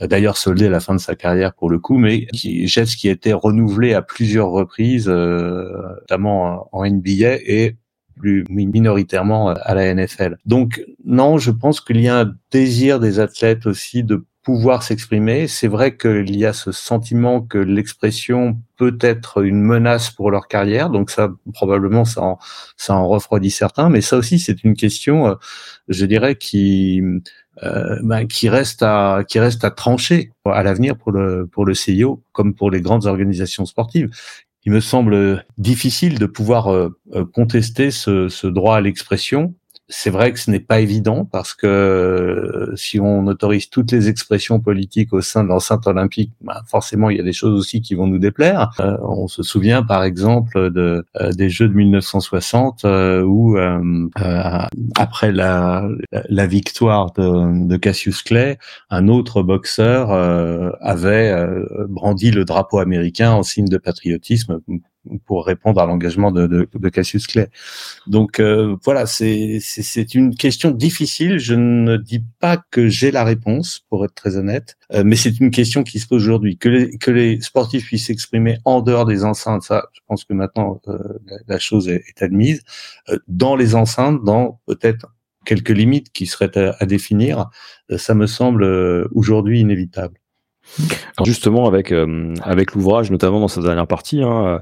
[0.01, 3.09] d'ailleurs soldé à la fin de sa carrière pour le coup, mais qui geste qui
[3.09, 7.77] a été renouvelé à plusieurs reprises, notamment en NBA et
[8.17, 10.39] plus minoritairement à la NFL.
[10.47, 15.49] Donc non, je pense qu'il y a un désir des athlètes aussi de pouvoir s'exprimer.
[15.49, 20.49] C'est vrai qu'il y a ce sentiment que l'expression peut être une menace pour leur
[20.49, 22.39] carrière, donc ça probablement ça en,
[22.77, 25.35] ça en refroidit certains, mais ça aussi c'est une question, euh,
[25.89, 27.03] je dirais, qui
[27.63, 31.75] euh, ben, qui reste à qui reste à trancher à l'avenir pour le pour le
[31.75, 34.11] CIO comme pour les grandes organisations sportives.
[34.65, 36.91] Il me semble difficile de pouvoir euh,
[37.33, 39.55] contester ce, ce droit à l'expression
[39.89, 44.09] c'est vrai que ce n'est pas évident parce que euh, si on autorise toutes les
[44.09, 47.83] expressions politiques au sein de l'enceinte olympique, bah, forcément il y a des choses aussi
[47.83, 48.71] qui vont nous déplaire.
[48.81, 52.85] Euh, on se souvient par exemple de euh, des Jeux de 1960
[53.25, 53.57] où
[54.97, 58.59] après la, la victoire de, de, Cassius Clay,
[58.91, 60.13] un autre boxeur
[60.81, 61.35] avait
[61.89, 64.61] brandi le drapeau américain en signe de patriotisme
[65.27, 67.49] pour répondre à l'engagement de, de, de, Cassius Clay.
[68.07, 71.39] Donc euh, voilà, c'est une question difficile.
[71.39, 75.39] Je ne dis pas que j'ai la réponse, pour être très honnête, euh, mais c'est
[75.41, 76.57] une question qui se pose aujourd'hui.
[76.57, 80.33] Que les, que les sportifs puissent s'exprimer en dehors des enceintes, ça, je pense que
[80.33, 80.99] maintenant euh,
[81.47, 82.63] la, chose est, admise.
[83.29, 85.07] dans les enceintes, dans peut-être
[85.45, 87.51] quelques limites qui seraient à, à définir,
[87.97, 88.65] ça me semble
[89.13, 90.19] aujourd'hui inévitable.
[91.17, 94.59] Alors justement, avec euh, avec l'ouvrage, notamment dans sa dernière partie, hein, euh,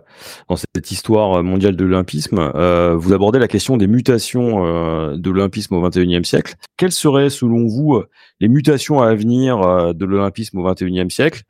[0.49, 5.31] dans cette histoire mondiale de l'olympisme, euh, vous abordez la question des mutations euh, de
[5.31, 6.55] l'olympisme au XXIe siècle.
[6.77, 8.03] Quelles seraient, selon vous,
[8.41, 11.43] les mutations à venir de l'olympisme au XXIe siècle?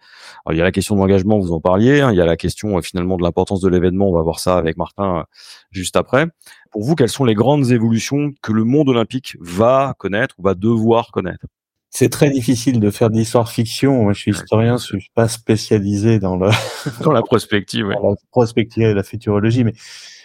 [0.44, 2.00] Alors, Il y a la question de l'engagement, vous en parliez.
[2.00, 4.08] Hein, il y a la question finalement de l'importance de l'événement.
[4.08, 5.24] On va voir ça avec Martin
[5.70, 6.26] juste après.
[6.70, 10.54] Pour vous, quelles sont les grandes évolutions que le monde olympique va connaître ou va
[10.54, 11.46] devoir connaître?
[11.94, 14.02] C'est très difficile de faire de l'histoire fiction.
[14.02, 16.48] Moi, je suis historien, je suis pas spécialisé dans le
[17.04, 17.94] dans la prospective, ouais.
[18.02, 19.74] la prospective et la futurologie, mais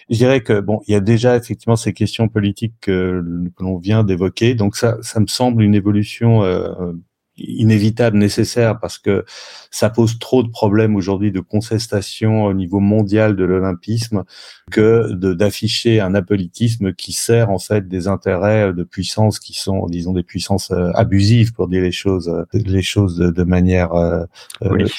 [0.10, 3.21] je dirais que bon, il y a déjà effectivement ces questions politiques que,
[3.60, 6.93] l'on vient d'évoquer, donc ça, ça me semble une évolution euh,
[7.38, 9.26] inévitable, nécessaire, parce que
[9.71, 14.23] ça pose trop de problèmes aujourd'hui de contestation au niveau mondial de l'olympisme
[14.71, 20.13] que d'afficher un apolitisme qui sert en fait des intérêts de puissance qui sont, disons,
[20.13, 24.26] des puissances euh, abusives pour dire les choses, euh, les choses de, manière euh,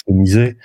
[0.06, 0.56] féminisée,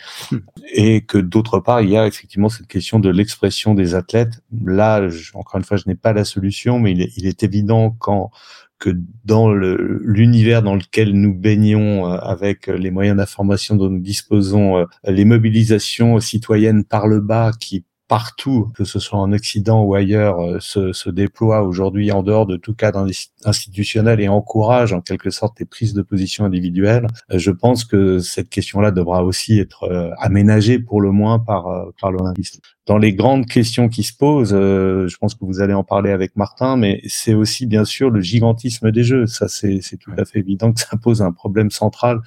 [0.74, 4.42] et que d'autre part il y a effectivement cette question de l'expression des athlètes.
[4.66, 7.96] Là, encore une fois, je n'ai pas la solution, mais il est, il est évident
[8.00, 8.32] quand
[8.80, 8.90] que
[9.24, 14.86] dans l'univers dans lequel nous baignons euh, avec les moyens d'information dont nous disposons, euh,
[15.06, 20.40] les mobilisations citoyennes par le bas qui partout, que ce soit en Occident ou ailleurs,
[20.40, 23.08] euh, se, se déploie aujourd'hui en dehors de tout cadre
[23.44, 27.08] institutionnel et encourage en quelque sorte les prises de position individuelles.
[27.32, 32.60] Je pense que cette question-là devra aussi être aménagée pour le moins par, par l'Olympisme
[32.86, 36.12] dans les grandes questions qui se posent, euh, je pense que vous allez en parler
[36.12, 39.26] avec Martin, mais c'est aussi bien sûr le gigantisme des jeux.
[39.26, 42.20] Ça, c'est tout à fait évident que ça pose un problème central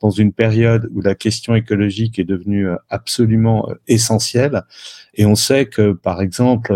[0.00, 4.62] dans une période où la question écologique est devenue euh, absolument euh, essentielle.
[5.14, 6.72] Et on sait que, par exemple,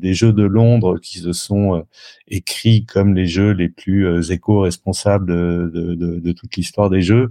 [0.00, 1.84] les Jeux de Londres, qui se sont
[2.32, 7.30] écrits comme les Jeux les plus éco-responsables de, de, de, toute l'histoire des Jeux,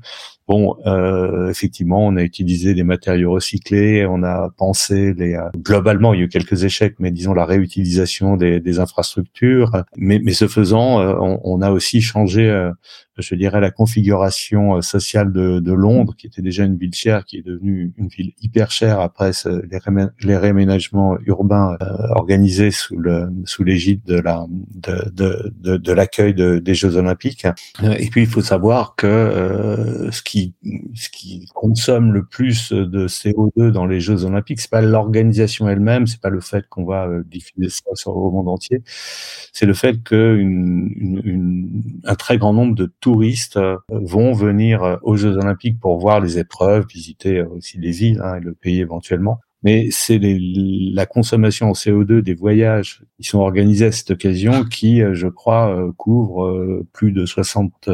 [0.51, 6.13] Bon, euh, effectivement, on a utilisé des matériaux recyclés, on a pensé les euh, globalement,
[6.13, 9.71] il y a eu quelques échecs, mais disons la réutilisation des, des infrastructures.
[9.95, 12.69] Mais, mais ce faisant, euh, on, on, a aussi changé, euh,
[13.17, 17.37] je dirais, la configuration sociale de, de, Londres, qui était déjà une ville chère, qui
[17.37, 19.31] est devenue une ville hyper chère après
[20.21, 21.77] les, réaménagements urbains
[22.09, 27.45] organisés sous le sous l'égide de la de de, de, de l'accueil des Jeux Olympiques.
[27.97, 30.54] Et puis, il faut savoir que ce qui
[30.93, 36.08] ce qui consomme le plus de CO2 dans les Jeux Olympiques, c'est pas l'organisation elle-même,
[36.08, 38.82] c'est pas le fait qu'on va euh, diffuser ça sur le monde entier,
[39.54, 40.41] c'est le fait que
[42.06, 46.19] un très grand nombre de touristes euh, vont venir euh, aux Jeux Olympiques pour voir
[46.19, 51.69] les épreuves, visiter aussi les villes hein, et le pays éventuellement mais c'est la consommation
[51.69, 55.91] en CO2 des voyages qui sont organisés à cette occasion qui, euh, je crois, euh,
[55.95, 57.89] couvre euh, plus de 60,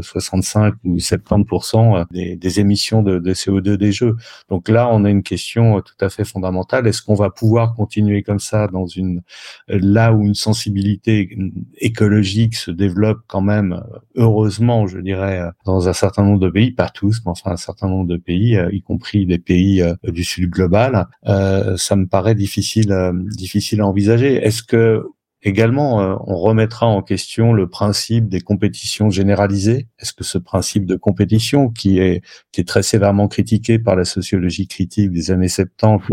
[0.00, 4.16] 65 ou 70 des, des, émissions de, de, CO2 des Jeux.
[4.48, 6.86] Donc là, on a une question tout à fait fondamentale.
[6.86, 9.22] Est-ce qu'on va pouvoir continuer comme ça dans une
[9.68, 11.36] là où une sensibilité
[11.78, 13.82] écologique se développe quand même,
[14.16, 17.88] heureusement, je dirais, dans un certain nombre de pays, pas tous, mais enfin un certain
[17.88, 21.01] nombre de pays, y compris des pays du Sud global.
[21.26, 24.34] Euh, ça me paraît difficile, euh, difficile à envisager.
[24.34, 25.04] Est-ce que
[25.44, 29.88] Également, euh, on remettra en question le principe des compétitions généralisées?
[29.98, 34.04] Est-ce que ce principe de compétition, qui est, qui est très sévèrement critiqué par la
[34.04, 36.06] sociologie critique des années 70,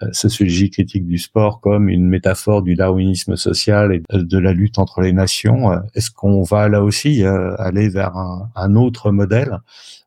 [0.00, 4.78] la sociologie critique du sport comme une métaphore du darwinisme social et de la lutte
[4.78, 9.58] entre les nations, est-ce qu'on va là aussi aller vers un autre modèle?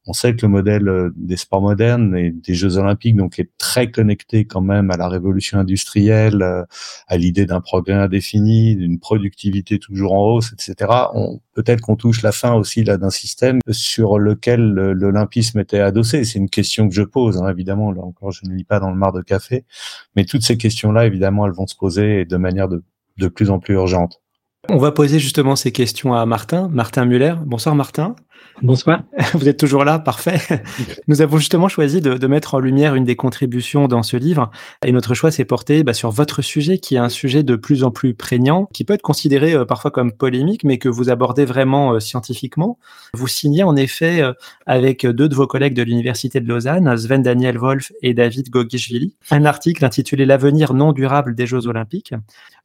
[0.07, 3.49] On sait que le modèle euh, des sports modernes et des Jeux olympiques donc est
[3.57, 6.63] très connecté quand même à la révolution industrielle, euh,
[7.07, 10.91] à l'idée d'un progrès indéfini, d'une productivité toujours en hausse, etc.
[11.53, 16.23] peut-être qu'on touche la fin aussi là d'un système sur lequel l'olympisme était adossé.
[16.23, 17.91] C'est une question que je pose, hein, évidemment.
[17.91, 19.65] Là encore, je ne lis pas dans le mar de café,
[20.15, 22.83] mais toutes ces questions-là, évidemment, elles vont se poser de manière de,
[23.17, 24.21] de plus en plus urgente.
[24.69, 27.35] On va poser justement ces questions à Martin, Martin Muller.
[27.45, 28.15] Bonsoir Martin.
[28.63, 29.03] Bonsoir.
[29.33, 30.39] Vous êtes toujours là, parfait.
[31.07, 34.49] Nous avons justement choisi de, de, mettre en lumière une des contributions dans ce livre,
[34.83, 37.83] et notre choix s'est porté bah, sur votre sujet, qui est un sujet de plus
[37.83, 41.45] en plus prégnant, qui peut être considéré euh, parfois comme polémique, mais que vous abordez
[41.45, 42.79] vraiment euh, scientifiquement.
[43.13, 44.33] Vous signez en effet euh,
[44.65, 49.13] avec deux de vos collègues de l'université de Lausanne, Sven Daniel Wolf et David Gogishvili,
[49.29, 52.13] un article intitulé L'avenir non durable des Jeux Olympiques.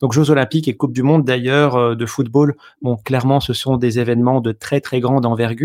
[0.00, 3.98] Donc Jeux Olympiques et Coupe du Monde d'ailleurs de football, bon clairement ce sont des
[3.98, 5.61] événements de très très grande envergure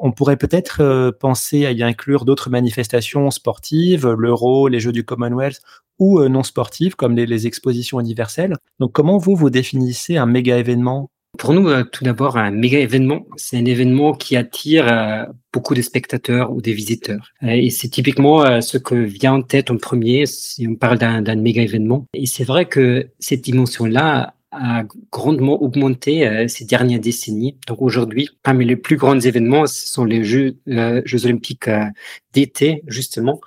[0.00, 5.04] on pourrait peut-être euh, penser à y inclure d'autres manifestations sportives, l'Euro, les Jeux du
[5.04, 5.60] Commonwealth
[5.98, 8.56] ou euh, non sportives comme les, expositions universelles.
[8.80, 11.10] Donc comment vous, vous définissez un méga événement?
[11.38, 15.82] Pour nous, euh, tout d'abord, un méga événement, c'est un événement qui attire beaucoup de
[15.82, 17.32] spectateurs ou des visiteurs.
[17.42, 21.62] Et c'est typiquement ce que vient en tête en premier si on parle d'un méga
[21.62, 22.06] événement.
[22.14, 27.56] Et c'est vrai que cette dimension-là a grandement augmenté euh, ces dernières décennies.
[27.66, 31.84] Donc aujourd'hui, parmi les plus grands événements, ce sont les Jeux, euh, Jeux olympiques euh,
[32.32, 33.40] d'été, justement,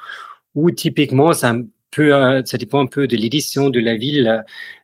[0.56, 1.56] où typiquement, ça,
[1.92, 4.44] peut, ça dépend un peu de l'édition de la ville,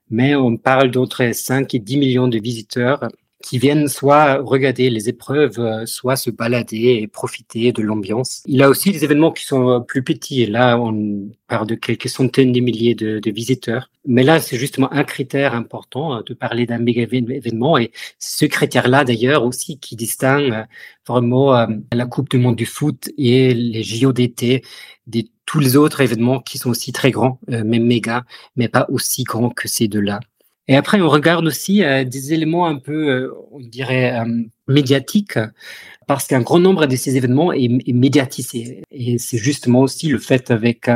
[0.09, 3.07] mais on parle d'entre 5 et 10 millions de visiteurs
[3.41, 8.43] qui viennent soit regarder les épreuves, euh, soit se balader et profiter de l'ambiance.
[8.45, 10.41] Il y a aussi des événements qui sont euh, plus petits.
[10.41, 13.89] Et là, on parle de quelques centaines de milliers de, de visiteurs.
[14.05, 17.77] Mais là, c'est justement un critère important euh, de parler d'un méga événement.
[17.77, 20.65] Et ce critère-là, d'ailleurs, aussi qui distingue
[21.07, 24.63] vraiment la Coupe du monde du foot et les JO d'été
[25.07, 28.23] des tous les autres événements qui sont aussi très grands, même méga,
[28.55, 30.19] mais pas aussi grands que ces deux-là.
[30.69, 35.39] Et après, on regarde aussi euh, des éléments un peu, euh, on dirait, euh, médiatiques,
[36.05, 38.83] parce qu'un grand nombre de ces événements est, est médiatisé.
[38.91, 40.87] Et c'est justement aussi le fait avec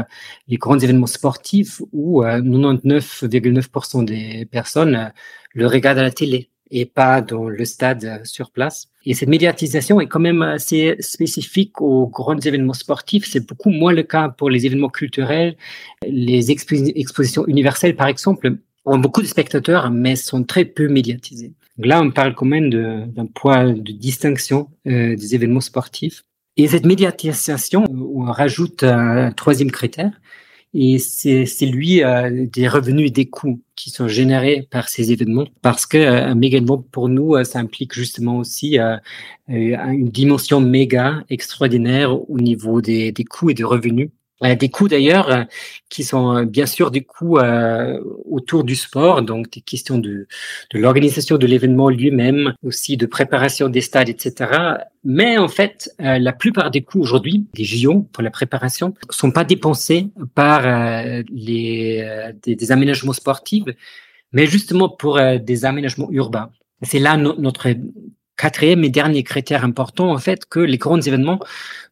[0.47, 5.11] les grands événements sportifs où 99,9% des personnes
[5.53, 8.89] le regardent à la télé et pas dans le stade sur place.
[9.05, 13.25] Et cette médiatisation est quand même assez spécifique aux grands événements sportifs.
[13.27, 15.55] C'est beaucoup moins le cas pour les événements culturels,
[16.07, 21.53] les expositions universelles, par exemple ont beaucoup de spectateurs, mais sont très peu médiatisés.
[21.77, 26.23] Là, on parle quand même d'un point de distinction euh, des événements sportifs.
[26.55, 30.11] Et cette médiatisation, on rajoute un troisième critère,
[30.75, 35.47] et c'est lui euh, des revenus et des coûts qui sont générés par ces événements,
[35.61, 38.97] parce que euh, un méga événement pour nous, euh, ça implique justement aussi euh,
[39.47, 44.22] une dimension méga extraordinaire au niveau des, des coûts et des revenus euh,
[44.55, 45.43] des coûts d'ailleurs euh,
[45.89, 47.37] qui sont euh, bien sûr des coûts
[48.29, 50.27] autour du sport, donc des questions de,
[50.71, 54.51] de l'organisation de l'événement lui-même, aussi de préparation des stades, etc.
[55.03, 59.43] Mais en fait, la plupart des coûts aujourd'hui, des JO pour la préparation, sont pas
[59.43, 60.61] dépensés par
[61.29, 63.65] les, des, des, aménagements sportifs,
[64.31, 66.49] mais justement pour des aménagements urbains.
[66.81, 67.69] C'est là notre
[68.37, 71.39] quatrième et dernier critère important, en fait, que les grands événements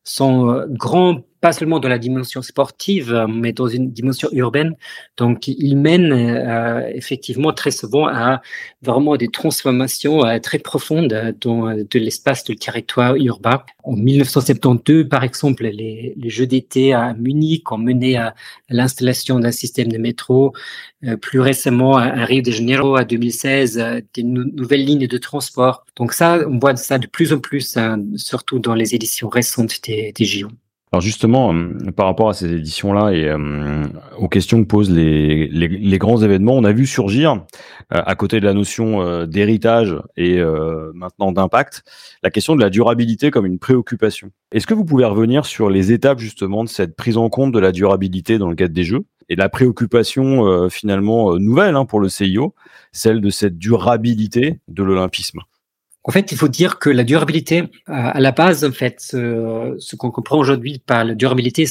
[0.03, 4.75] sont grands pas seulement dans la dimension sportive, mais dans une dimension urbaine.
[5.17, 8.41] Donc, il mène euh, effectivement très souvent à
[8.84, 13.63] vraiment des transformations euh, très profondes dans de l'espace du territoire urbain.
[13.84, 18.36] En 1972, par exemple, les, les Jeux d'été à Munich ont mené à,
[18.69, 20.54] l'installation d'un système de métro.
[21.04, 25.86] Euh, plus récemment, à, Rio de Janeiro, à 2016, des nouvelles lignes de transport.
[25.95, 29.80] Donc ça, on voit ça de plus en plus, hein, surtout dans les éditions récentes
[29.84, 30.49] des, des JO.
[30.93, 33.86] Alors justement, euh, par rapport à ces éditions-là et euh,
[34.17, 37.45] aux questions que posent les, grands événements, on a vu surgir,
[37.93, 40.41] euh, à côté de la notion d'héritage et
[40.93, 41.84] maintenant d'impact,
[42.23, 44.32] la question de la durabilité comme une préoccupation.
[44.51, 47.60] Est-ce que vous pouvez revenir sur les étapes justement de cette prise en compte de
[47.60, 52.10] la durabilité dans le cadre des Jeux et la préoccupation finalement nouvelle hein, pour le
[52.10, 52.54] CIO,
[52.91, 55.39] celle de cette durabilité de l'olympisme?
[56.03, 60.09] En fait, il faut dire que la durabilité, à la base, en fait, ce, qu'on
[60.09, 61.65] comprend aujourd'hui par la durabilité,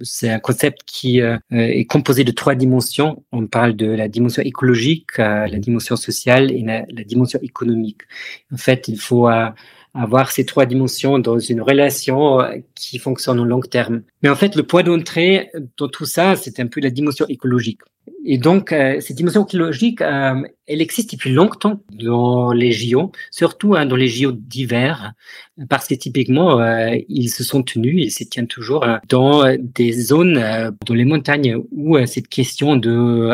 [0.00, 3.22] c'est un concept qui euh, est composé de trois dimensions.
[3.30, 8.02] On parle de la dimension écologique, euh, la dimension sociale et la, dimension économique.
[8.50, 9.50] En fait, il faut euh,
[9.92, 12.38] avoir ces trois dimensions dans une relation
[12.74, 14.02] qui fonctionne au long terme.
[14.22, 17.82] Mais en fait, le point d'entrée dans tout ça, c'est un peu la dimension écologique.
[18.26, 23.74] Et donc, euh, cette dimension écologique, euh, elle existe depuis longtemps dans les JO, surtout
[23.74, 25.12] hein, dans les JO d'hiver,
[25.68, 30.42] parce que typiquement, euh, ils se sont tenus, ils se tiennent toujours dans des zones,
[30.86, 33.30] dans les montagnes, où cette question de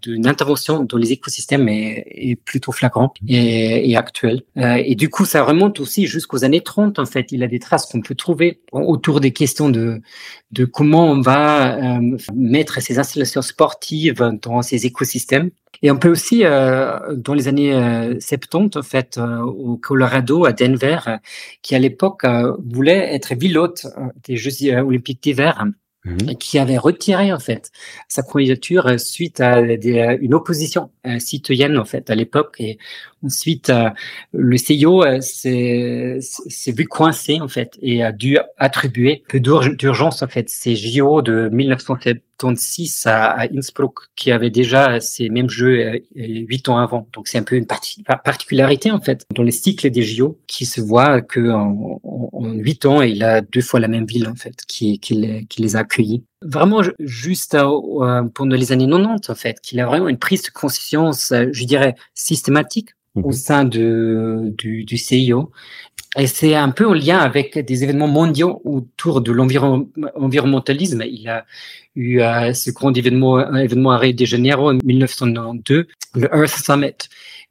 [0.00, 4.42] d'une intervention dans les écosystèmes est, est plutôt flagrante et, et actuelle.
[4.56, 7.32] et du coup, ça remonte aussi jusqu'aux années 30, en fait.
[7.32, 10.00] Il y a des traces qu'on peut trouver autour des questions de,
[10.52, 12.00] de comment on va
[12.32, 15.50] mettre ces installations sportives dans ces écosystèmes.
[15.82, 17.72] Et on peut aussi, euh, dans les années
[18.20, 20.98] 70, euh, en fait, euh, au Colorado, à Denver,
[21.62, 22.26] qui à l'époque
[22.64, 23.86] voulait être pilote
[24.26, 25.64] des Jeux olympiques d'hiver,
[26.04, 26.36] Mhm.
[26.36, 27.72] qui avait retiré en fait
[28.06, 32.78] sa candidature suite à des, une opposition citoyenne en fait à l'époque et
[33.24, 33.90] ensuite euh,
[34.32, 36.20] le CIO s'est
[36.68, 41.48] vu coincé en fait et a dû attribuer peu d'urgence en fait ces JO de
[41.52, 47.42] 1976 à, Innsbruck qui avait déjà ces mêmes jeux huit ans avant donc c'est un
[47.42, 52.00] peu une particularité en fait dans les cycles des JO qui se voit que en
[52.52, 55.62] huit ans il a deux fois la même ville en fait qui, qui, les, qui
[55.62, 56.24] les a accueillis.
[56.42, 60.50] Vraiment juste euh, pendant les années 90 en fait, qu'il a vraiment une prise de
[60.50, 63.32] conscience, euh, je dirais, systématique au mhm.
[63.32, 65.50] sein de, du, du CIO.
[66.16, 71.02] Et c'est un peu en lien avec des événements mondiaux autour de l'environnementalisme.
[71.02, 71.44] Il a
[71.94, 76.64] eu euh, ce grand événement, un événement à Rio de Janeiro en 1992, le Earth
[76.64, 76.96] Summit,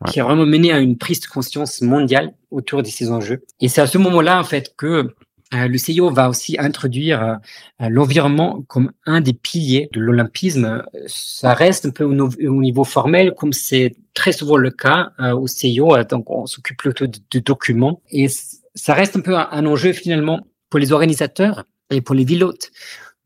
[0.07, 3.43] qui a vraiment mené à une prise de conscience mondiale autour de ces enjeux.
[3.61, 5.15] Et c'est à ce moment-là, en fait, que euh,
[5.51, 7.35] le CIO va aussi introduire euh,
[7.81, 10.83] euh, l'environnement comme un des piliers de l'olympisme.
[11.07, 15.95] Ça reste un peu au, niveau formel, comme c'est très souvent le cas au CIO.
[16.03, 18.01] donc, on s'occupe plutôt de, documents.
[18.11, 18.27] Et
[18.75, 22.71] ça reste un peu un, enjeu finalement pour les organisateurs et pour les pilotes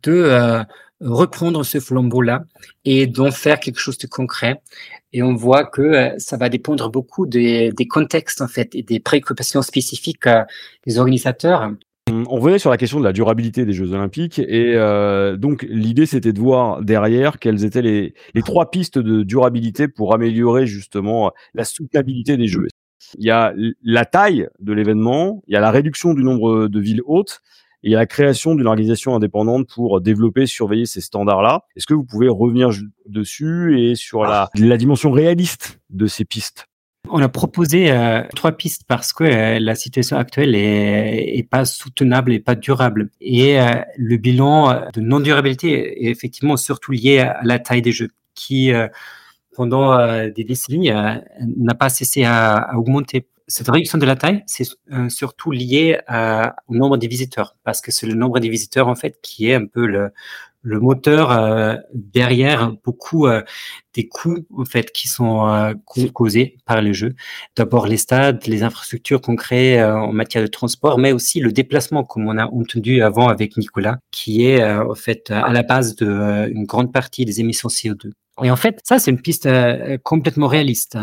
[0.03, 0.63] de
[0.99, 2.43] reprendre ce flambeau-là
[2.85, 4.61] et d'en faire quelque chose de concret.
[5.13, 9.61] Et on voit que ça va dépendre beaucoup des, contextes en fait et des préoccupations
[9.61, 10.27] spécifiques
[10.85, 11.71] des organisateurs.
[12.09, 16.05] On revenait sur la question de la durabilité des Jeux Olympiques et euh, donc l'idée
[16.05, 21.63] c'était de voir derrière quelles étaient les, trois pistes de durabilité pour améliorer justement la
[21.63, 22.67] soutenabilité des Jeux.
[23.17, 26.79] Il y a la taille de l'événement, il y a la réduction du nombre de
[26.79, 27.41] villes hautes
[27.83, 31.65] et il y a la création d'une organisation indépendante pour développer, surveiller ces standards-là.
[31.75, 32.69] Est-ce que vous pouvez revenir
[33.05, 36.67] dessus et sur la dimension réaliste de ces pistes?
[37.11, 42.31] On a proposé euh, trois pistes parce que euh, la situation actuelle est, pas soutenable
[42.33, 43.09] et pas durable.
[43.19, 48.09] Et euh, le bilan de non-durabilité est effectivement surtout lié à la taille des jeux,
[48.35, 48.71] qui
[49.55, 49.97] pendant
[50.29, 53.27] des décennies n'a pas cessé à, augmenter.
[53.47, 54.67] Cette réduction de la taille, c'est
[55.09, 55.99] surtout lié
[56.67, 59.55] au nombre des visiteurs, parce que c'est le nombre des visiteurs en fait qui est
[59.55, 60.11] un peu le,
[60.61, 63.41] le moteur euh, derrière beaucoup euh,
[63.93, 65.73] des coûts en fait qui sont euh,
[66.13, 67.15] causés par les jeux.
[67.55, 72.03] D'abord les stades, les infrastructures qu'on crée en matière de transport, mais aussi le déplacement,
[72.03, 76.49] comme on a entendu avant avec Nicolas, qui est en fait à la base de
[76.51, 78.11] une grande partie des émissions CO2.
[78.43, 80.97] Et en fait, ça, c'est une piste euh, complètement réaliste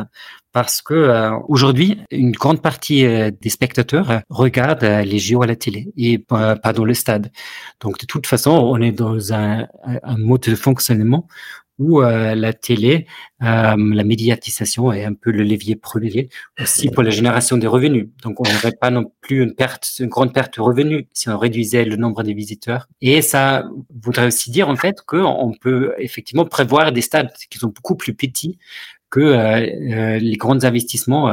[0.53, 5.55] parce que euh, aujourd'hui, une grande partie euh, des spectateurs regardent les JO à la
[5.55, 7.31] télé et pas dans le stade.
[7.81, 11.29] Donc, de toute façon, on est dans un, un mode de fonctionnement
[11.79, 13.07] où euh, la télé,
[13.43, 16.29] euh, la médiatisation est un peu le levier premier
[16.61, 18.09] aussi pour la génération des revenus.
[18.23, 21.39] Donc, on n'aurait pas non plus une perte, une grande perte de revenus si on
[21.39, 22.89] réduisait le nombre des visiteurs.
[23.01, 23.65] Et ça
[24.03, 28.15] voudrait aussi dire en fait qu'on peut effectivement prévoir des stades qui sont beaucoup plus
[28.15, 28.59] petits
[29.11, 31.33] que euh, les grands investissements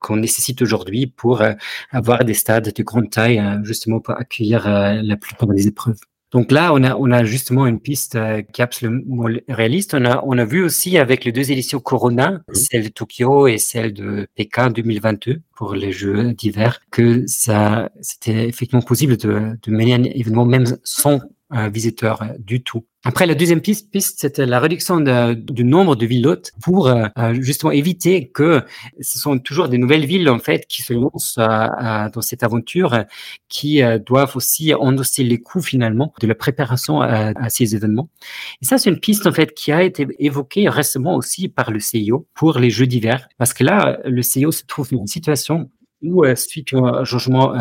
[0.00, 1.42] qu'on nécessite aujourd'hui pour
[1.90, 6.00] avoir des stades de grande taille, justement pour accueillir la plupart des épreuves.
[6.32, 9.94] Donc là, on a, on a justement une piste euh, qui est absolument réaliste.
[9.94, 13.58] On a, on a vu aussi avec les deux éditions Corona, celle de Tokyo et
[13.58, 19.70] celle de Pékin 2022 pour les Jeux d'hiver, que ça, c'était effectivement possible de, de
[19.70, 21.20] mener un événement même sans
[21.54, 22.86] euh, visiteurs euh, du tout.
[23.04, 25.00] Après, la deuxième piste, piste c'était la réduction
[25.34, 27.08] du nombre de villes hôtes pour euh,
[27.40, 28.62] justement éviter que
[29.00, 33.04] ce sont toujours des nouvelles villes en fait qui se lancent dans cette aventure,
[33.48, 38.08] qui doivent aussi endosser les coûts finalement de la préparation à, ces événements.
[38.62, 41.80] Et ça, c'est une piste en fait qui a été évoquée récemment aussi par le
[41.80, 45.68] CIO pour les Jeux d'hiver, parce que là, le CIO se trouve dans une situation
[46.02, 47.54] où, suite au changement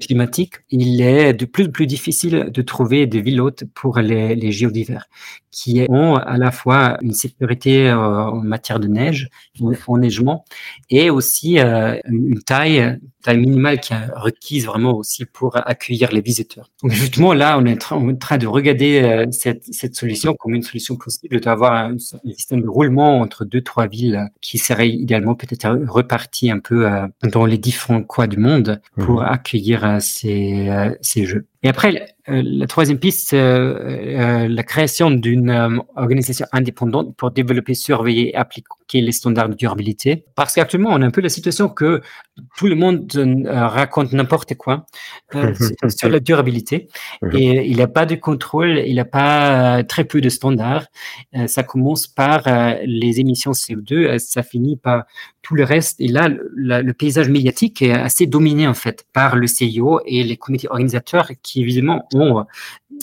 [0.00, 4.34] climatique, il est de plus en plus difficile de trouver des villes hautes pour les,
[4.34, 4.52] les
[5.56, 9.30] qui ont à la fois une sécurité en matière de neige,
[9.86, 10.44] en neigement,
[10.90, 16.70] et aussi une taille, minimale qui est requise vraiment aussi pour accueillir les visiteurs.
[16.82, 20.96] Donc justement, là, on est en train de regarder cette, cette solution comme une solution
[20.96, 25.66] possible d'avoir un, un, système de roulement entre deux, trois villes qui serait idéalement peut-être
[25.88, 26.86] reparti un peu
[27.32, 30.68] dans les différents coins du monde pour accueillir ces,
[31.00, 31.46] ces jeux.
[31.66, 37.74] Et après, euh, la troisième piste, euh, euh, la création d'une organisation indépendante pour développer,
[37.74, 40.24] surveiller et appliquer les standards de durabilité.
[40.34, 42.02] Parce qu'actuellement, on a un peu la situation que
[42.56, 43.10] tout le monde
[43.46, 44.86] raconte n'importe quoi
[45.88, 46.88] sur la durabilité
[47.32, 50.86] et il n'y a pas de contrôle, il n'y a pas très peu de standards.
[51.46, 52.42] ça commence par
[52.84, 55.04] les émissions CO2, ça finit par
[55.42, 56.00] tout le reste.
[56.00, 60.36] Et là, le paysage médiatique est assez dominé en fait par le CIO et les
[60.36, 62.44] comités organisateurs qui évidemment ont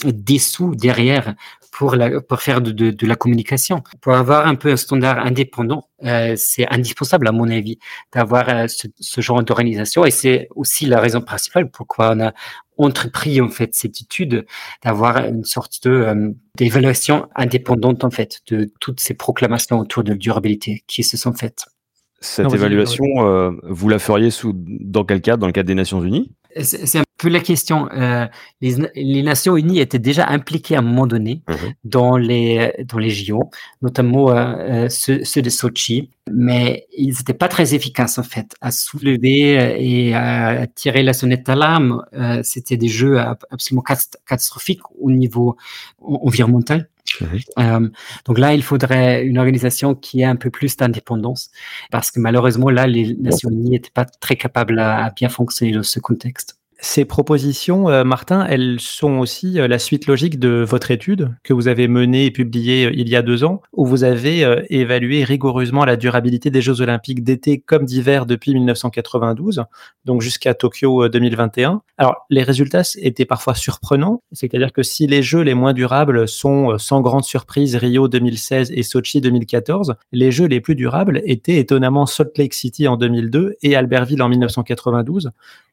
[0.04, 1.34] des sous derrière
[1.72, 3.82] pour, la, pour faire de, de, de, la communication.
[4.00, 7.78] Pour avoir un peu un standard indépendant, euh, c'est indispensable à mon avis
[8.12, 10.04] d'avoir euh, ce, ce, genre d'organisation.
[10.04, 12.32] Et c'est aussi la raison principale pourquoi on a
[12.76, 14.46] entrepris en fait cette étude
[14.84, 20.10] d'avoir une sorte de euh, d'évaluation indépendante en fait de toutes ces proclamations autour de
[20.10, 21.66] la durabilité qui se sont faites.
[22.20, 25.40] Cette évaluation, euh, vous la feriez sous dans quel cadre?
[25.40, 26.32] Dans le cadre des Nations Unies?
[26.62, 27.88] C'est peu la question.
[27.92, 28.26] Euh,
[28.60, 31.54] les, les, Nations Unies étaient déjà impliquées à un moment donné mmh
[31.84, 33.50] dans les dans les JO,
[33.82, 38.54] notamment euh, euh, ceux, ceux, de Sochi, mais ils n'étaient pas très efficaces en fait
[38.60, 42.04] à soulever et à tirer la sonnette d'alarme.
[42.14, 43.18] Euh, C'était des jeux
[43.50, 45.56] absolument catastrophiques au niveau
[46.00, 46.88] environnemental.
[47.20, 47.26] Mmh
[47.58, 47.88] euh,
[48.24, 51.50] donc là, il faudrait une organisation qui ait un peu plus d'indépendance,
[51.90, 55.72] parce que malheureusement, là, les Nations Unies n'étaient pas très capables à, à bien fonctionner
[55.72, 56.58] dans ce contexte.
[56.80, 61.52] Ces propositions, euh, Martin, elles sont aussi euh, la suite logique de votre étude que
[61.52, 65.24] vous avez menée et publiée euh, il y a deux ans, où vous avez évalué
[65.24, 69.64] rigoureusement la durabilité des Jeux olympiques d'été comme d'hiver depuis 1992,
[70.04, 71.82] donc jusqu'à Tokyo 2021.
[71.96, 76.76] Alors, les résultats étaient parfois surprenants, c'est-à-dire que si les Jeux les moins durables sont
[76.78, 82.06] sans grande surprise Rio 2016 et Sochi 2014, les Jeux les plus durables étaient étonnamment
[82.06, 85.30] Salt Lake City en 2002 et Albertville en 1992.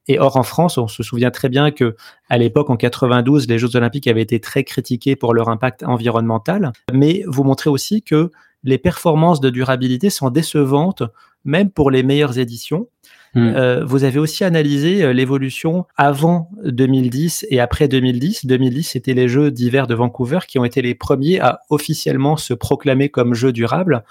[0.07, 1.95] Et or, en France, on se souvient très bien que
[2.29, 6.71] à l'époque, en 92, les Jeux Olympiques avaient été très critiqués pour leur impact environnemental.
[6.91, 8.31] Mais vous montrez aussi que
[8.63, 11.03] les performances de durabilité sont décevantes,
[11.45, 12.87] même pour les meilleures éditions.
[13.33, 13.53] Hmm.
[13.55, 18.45] Euh, vous avez aussi analysé euh, l'évolution avant 2010 et après 2010.
[18.45, 22.53] 2010, c'était les Jeux d'hiver de Vancouver qui ont été les premiers à officiellement se
[22.53, 24.03] proclamer comme Jeux durables.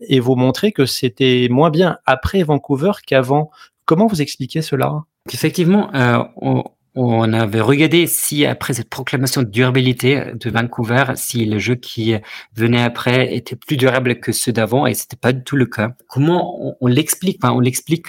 [0.00, 3.50] Et vous montrez que c'était moins bien après Vancouver qu'avant.
[3.84, 5.02] Comment vous expliquez cela?
[5.32, 6.22] Effectivement, euh,
[6.94, 12.14] on, avait regardé si après cette proclamation de durabilité de Vancouver, si les jeux qui
[12.56, 15.92] venaient après étaient plus durables que ceux d'avant, et c'était pas du tout le cas.
[16.08, 17.38] Comment on, on l'explique?
[17.44, 18.08] On l'explique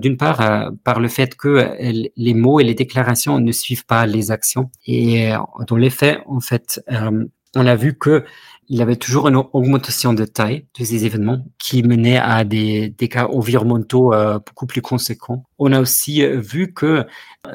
[0.00, 1.76] d'une part euh, par le fait que
[2.16, 5.38] les mots et les déclarations ne suivent pas les actions, et euh,
[5.68, 8.24] dans les faits, en fait, euh, on a vu que
[8.68, 13.26] il avait toujours une augmentation de taille de ces événements qui menait à des, cas
[13.26, 15.44] environnementaux euh, beaucoup plus conséquents.
[15.58, 17.04] On a aussi euh, vu que euh,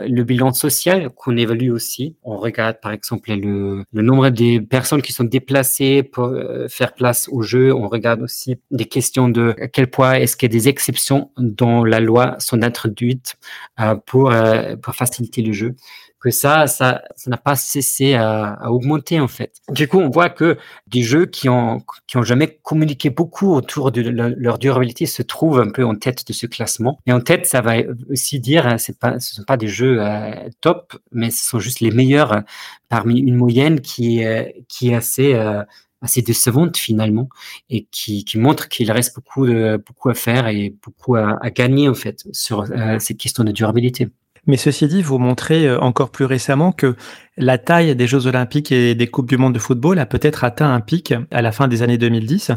[0.07, 5.13] le bilan social qu'on évalue aussi, on regarde par exemple le, nombre des personnes qui
[5.13, 6.33] sont déplacées pour
[6.69, 10.51] faire place au jeu, on regarde aussi des questions de quel point est-ce qu'il y
[10.51, 13.35] a des exceptions dont la loi sont introduites
[14.05, 14.33] pour
[14.93, 15.75] faciliter le jeu
[16.21, 19.57] que ça, ça, ça n'a pas cessé à, à, augmenter en fait.
[19.69, 20.57] Du coup, on voit que
[20.87, 25.59] des jeux qui ont qui ont jamais communiqué beaucoup autour de leur durabilité se trouvent
[25.59, 26.99] un peu en tête de ce classement.
[27.07, 27.73] Et en tête, ça va
[28.09, 31.59] aussi dire, hein, c'est pas, ce sont pas des jeux euh, top, mais ce sont
[31.59, 32.41] juste les meilleurs euh,
[32.87, 35.63] parmi une moyenne qui est qui est assez euh,
[36.03, 37.29] assez décevante finalement
[37.69, 41.89] et qui, qui montre qu'il reste beaucoup de, beaucoup à faire et beaucoup à gagner
[41.89, 42.65] en fait sur
[42.99, 44.09] cette question de durabilité.
[44.47, 46.95] Mais ceci dit, vous montrez euh, encore plus récemment que
[47.37, 50.73] la taille des Jeux Olympiques et des Coupes du Monde de football a peut-être atteint
[50.73, 52.51] un pic à la fin des années 2010,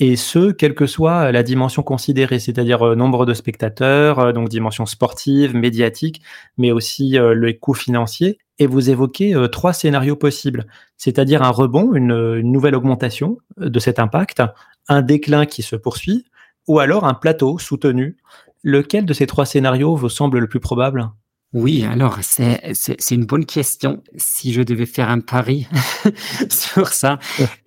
[0.00, 4.48] et ce, quelle que soit la dimension considérée, c'est-à-dire euh, nombre de spectateurs, euh, donc
[4.48, 6.22] dimension sportive, médiatique,
[6.56, 8.38] mais aussi le coût financier.
[8.58, 10.66] Et vous évoquez trois scénarios possibles,
[10.96, 14.42] c'est-à-dire un rebond, une, une nouvelle augmentation de cet impact,
[14.88, 16.24] un déclin qui se poursuit,
[16.66, 18.16] ou alors un plateau soutenu.
[18.62, 21.10] Lequel de ces trois scénarios vous semble le plus probable?
[21.54, 24.02] Oui, alors c'est c'est une bonne question.
[24.16, 25.66] Si je devais faire un pari
[26.50, 27.18] sur ça,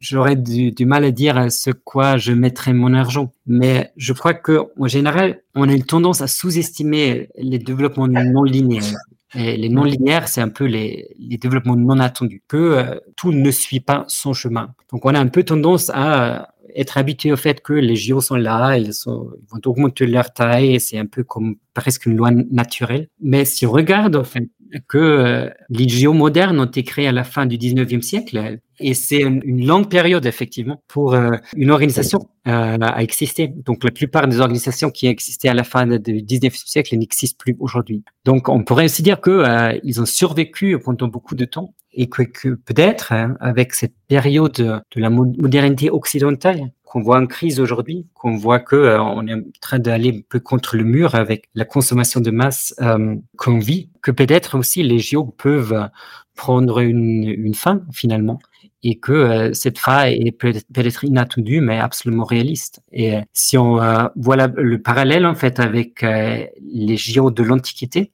[0.00, 3.34] j'aurais du, du, mal à dire ce quoi je mettrais mon argent.
[3.46, 8.44] Mais je crois que en général, on a une tendance à sous-estimer les développements non
[8.44, 8.98] linéaires.
[9.34, 13.32] Et les non linéaires, c'est un peu les, les, développements non attendus, que euh, tout
[13.32, 14.74] ne suit pas son chemin.
[14.92, 18.36] Donc on a un peu tendance à être habitué au fait que les JO sont
[18.36, 23.08] là, ils vont augmenter leur taille, c'est un peu comme presque une loi naturelle.
[23.20, 24.48] Mais si on regarde en fait,
[24.88, 28.94] que euh, les JO modernes ont été créés à la fin du 19e siècle, et
[28.94, 33.48] c'est une, longue période effectivement pour euh, une organisation euh, à exister.
[33.48, 37.56] Donc la plupart des organisations qui existaient à la fin du 19e siècle n'existent plus
[37.60, 38.02] aujourd'hui.
[38.24, 42.08] Donc on pourrait aussi dire que euh, ils ont survécu pendant beaucoup de temps et
[42.08, 47.60] que, que peut-être hein, avec cette période de la modernité occidentale qu'on voit en crise
[47.60, 51.14] aujourd'hui, qu'on voit que euh, on est en train d'aller un peu contre le mur
[51.14, 55.88] avec la consommation de masse euh, qu'on vit, que peut-être aussi les JO peuvent
[56.34, 58.40] prendre une, une fin finalement
[58.82, 62.82] et que euh, cette fin est peut-être inattendue mais absolument réaliste.
[62.90, 63.76] Et si on
[64.16, 68.10] voit le parallèle en fait avec les JO de l'Antiquité.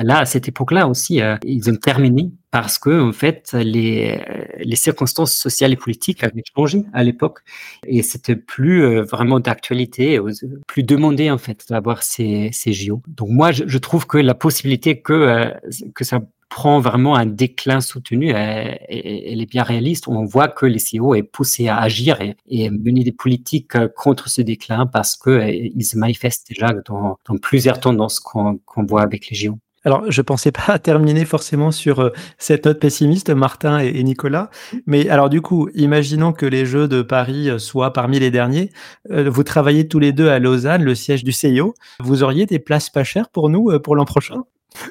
[0.00, 4.20] Là, à cette époque-là aussi, euh, ils ont terminé parce que en fait, les,
[4.58, 7.40] les circonstances sociales et politiques avaient changé à l'époque
[7.86, 10.32] et c'était plus euh, vraiment d'actualité, euh,
[10.66, 13.02] plus demandé en fait d'avoir ces, ces JO.
[13.06, 15.52] Donc moi, je, je, trouve que la possibilité que
[15.94, 20.08] que ça prend vraiment un déclin soutenu, elle, est bien réaliste.
[20.08, 24.42] On voit que les CEO est poussé à agir et, mener des politiques contre ce
[24.42, 29.36] déclin parce que ils se manifestent déjà dans, dans plusieurs tendances qu'on voit avec les
[29.36, 29.58] JO.
[29.84, 34.50] Alors, je pensais pas terminer forcément sur euh, cette note pessimiste, Martin et, Nicolas.
[34.86, 38.70] Mais alors, du coup, imaginons que les Jeux de Paris euh, soient parmi les derniers.
[39.10, 41.74] Euh, vous travaillez tous les deux à Lausanne, le siège du CIO.
[42.00, 44.42] Vous auriez des places pas chères pour nous pour l'an prochain?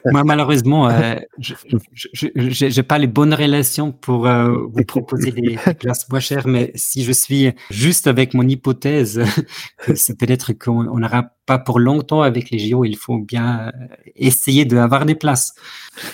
[0.05, 0.89] Moi, malheureusement,
[1.37, 7.03] je n'ai pas les bonnes relations pour vous proposer des, places moins chères, mais si
[7.03, 9.21] je suis juste avec mon hypothèse,
[9.95, 12.85] c'est peut-être qu'on n'aura pas pour longtemps avec les JO.
[12.85, 13.85] Il faut bien euh,
[14.15, 15.55] essayer d'avoir des places.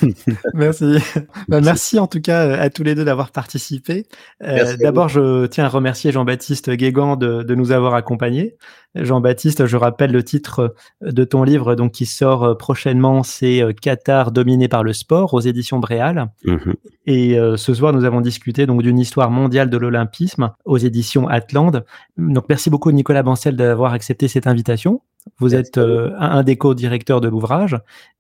[0.54, 0.96] merci.
[1.50, 4.06] Bah, merci en tout cas à tous les deux d'avoir participé.
[4.44, 8.56] Euh, D'abord, je tiens à remercier Jean-Baptiste Guégan de, de, nous avoir accompagnés.
[8.96, 14.68] Jean-Baptiste, je rappelle le titre de ton livre donc qui sort prochainement, c'est Qatar dominé
[14.68, 16.30] par le sport aux éditions Bréal.
[16.46, 16.76] Mhm.
[17.06, 21.28] Et euh, ce soir, nous avons discuté donc d'une histoire mondiale de l'olympisme aux éditions
[21.28, 21.78] Atlante.
[22.18, 25.02] Donc merci beaucoup Nicolas Bancel d'avoir accepté cette invitation.
[25.40, 27.78] Vous êtes euh, un des co-directeurs de l'ouvrage.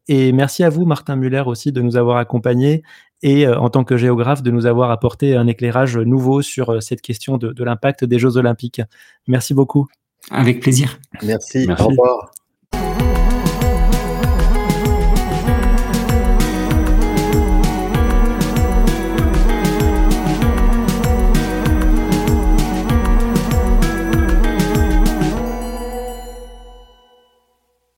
[0.08, 2.84] Et merci à vous, Martin Muller, aussi, de nous avoir accompagnés
[3.22, 7.02] et, euh, en tant que géographe, de nous avoir apporté un éclairage nouveau sur cette
[7.02, 8.82] question de, de l'impact des Jeux Olympiques.
[9.28, 9.88] Merci beaucoup.
[10.32, 11.00] Avec plaisir.
[11.24, 11.66] Merci.
[11.68, 11.84] Merci.
[11.84, 12.32] Au revoir.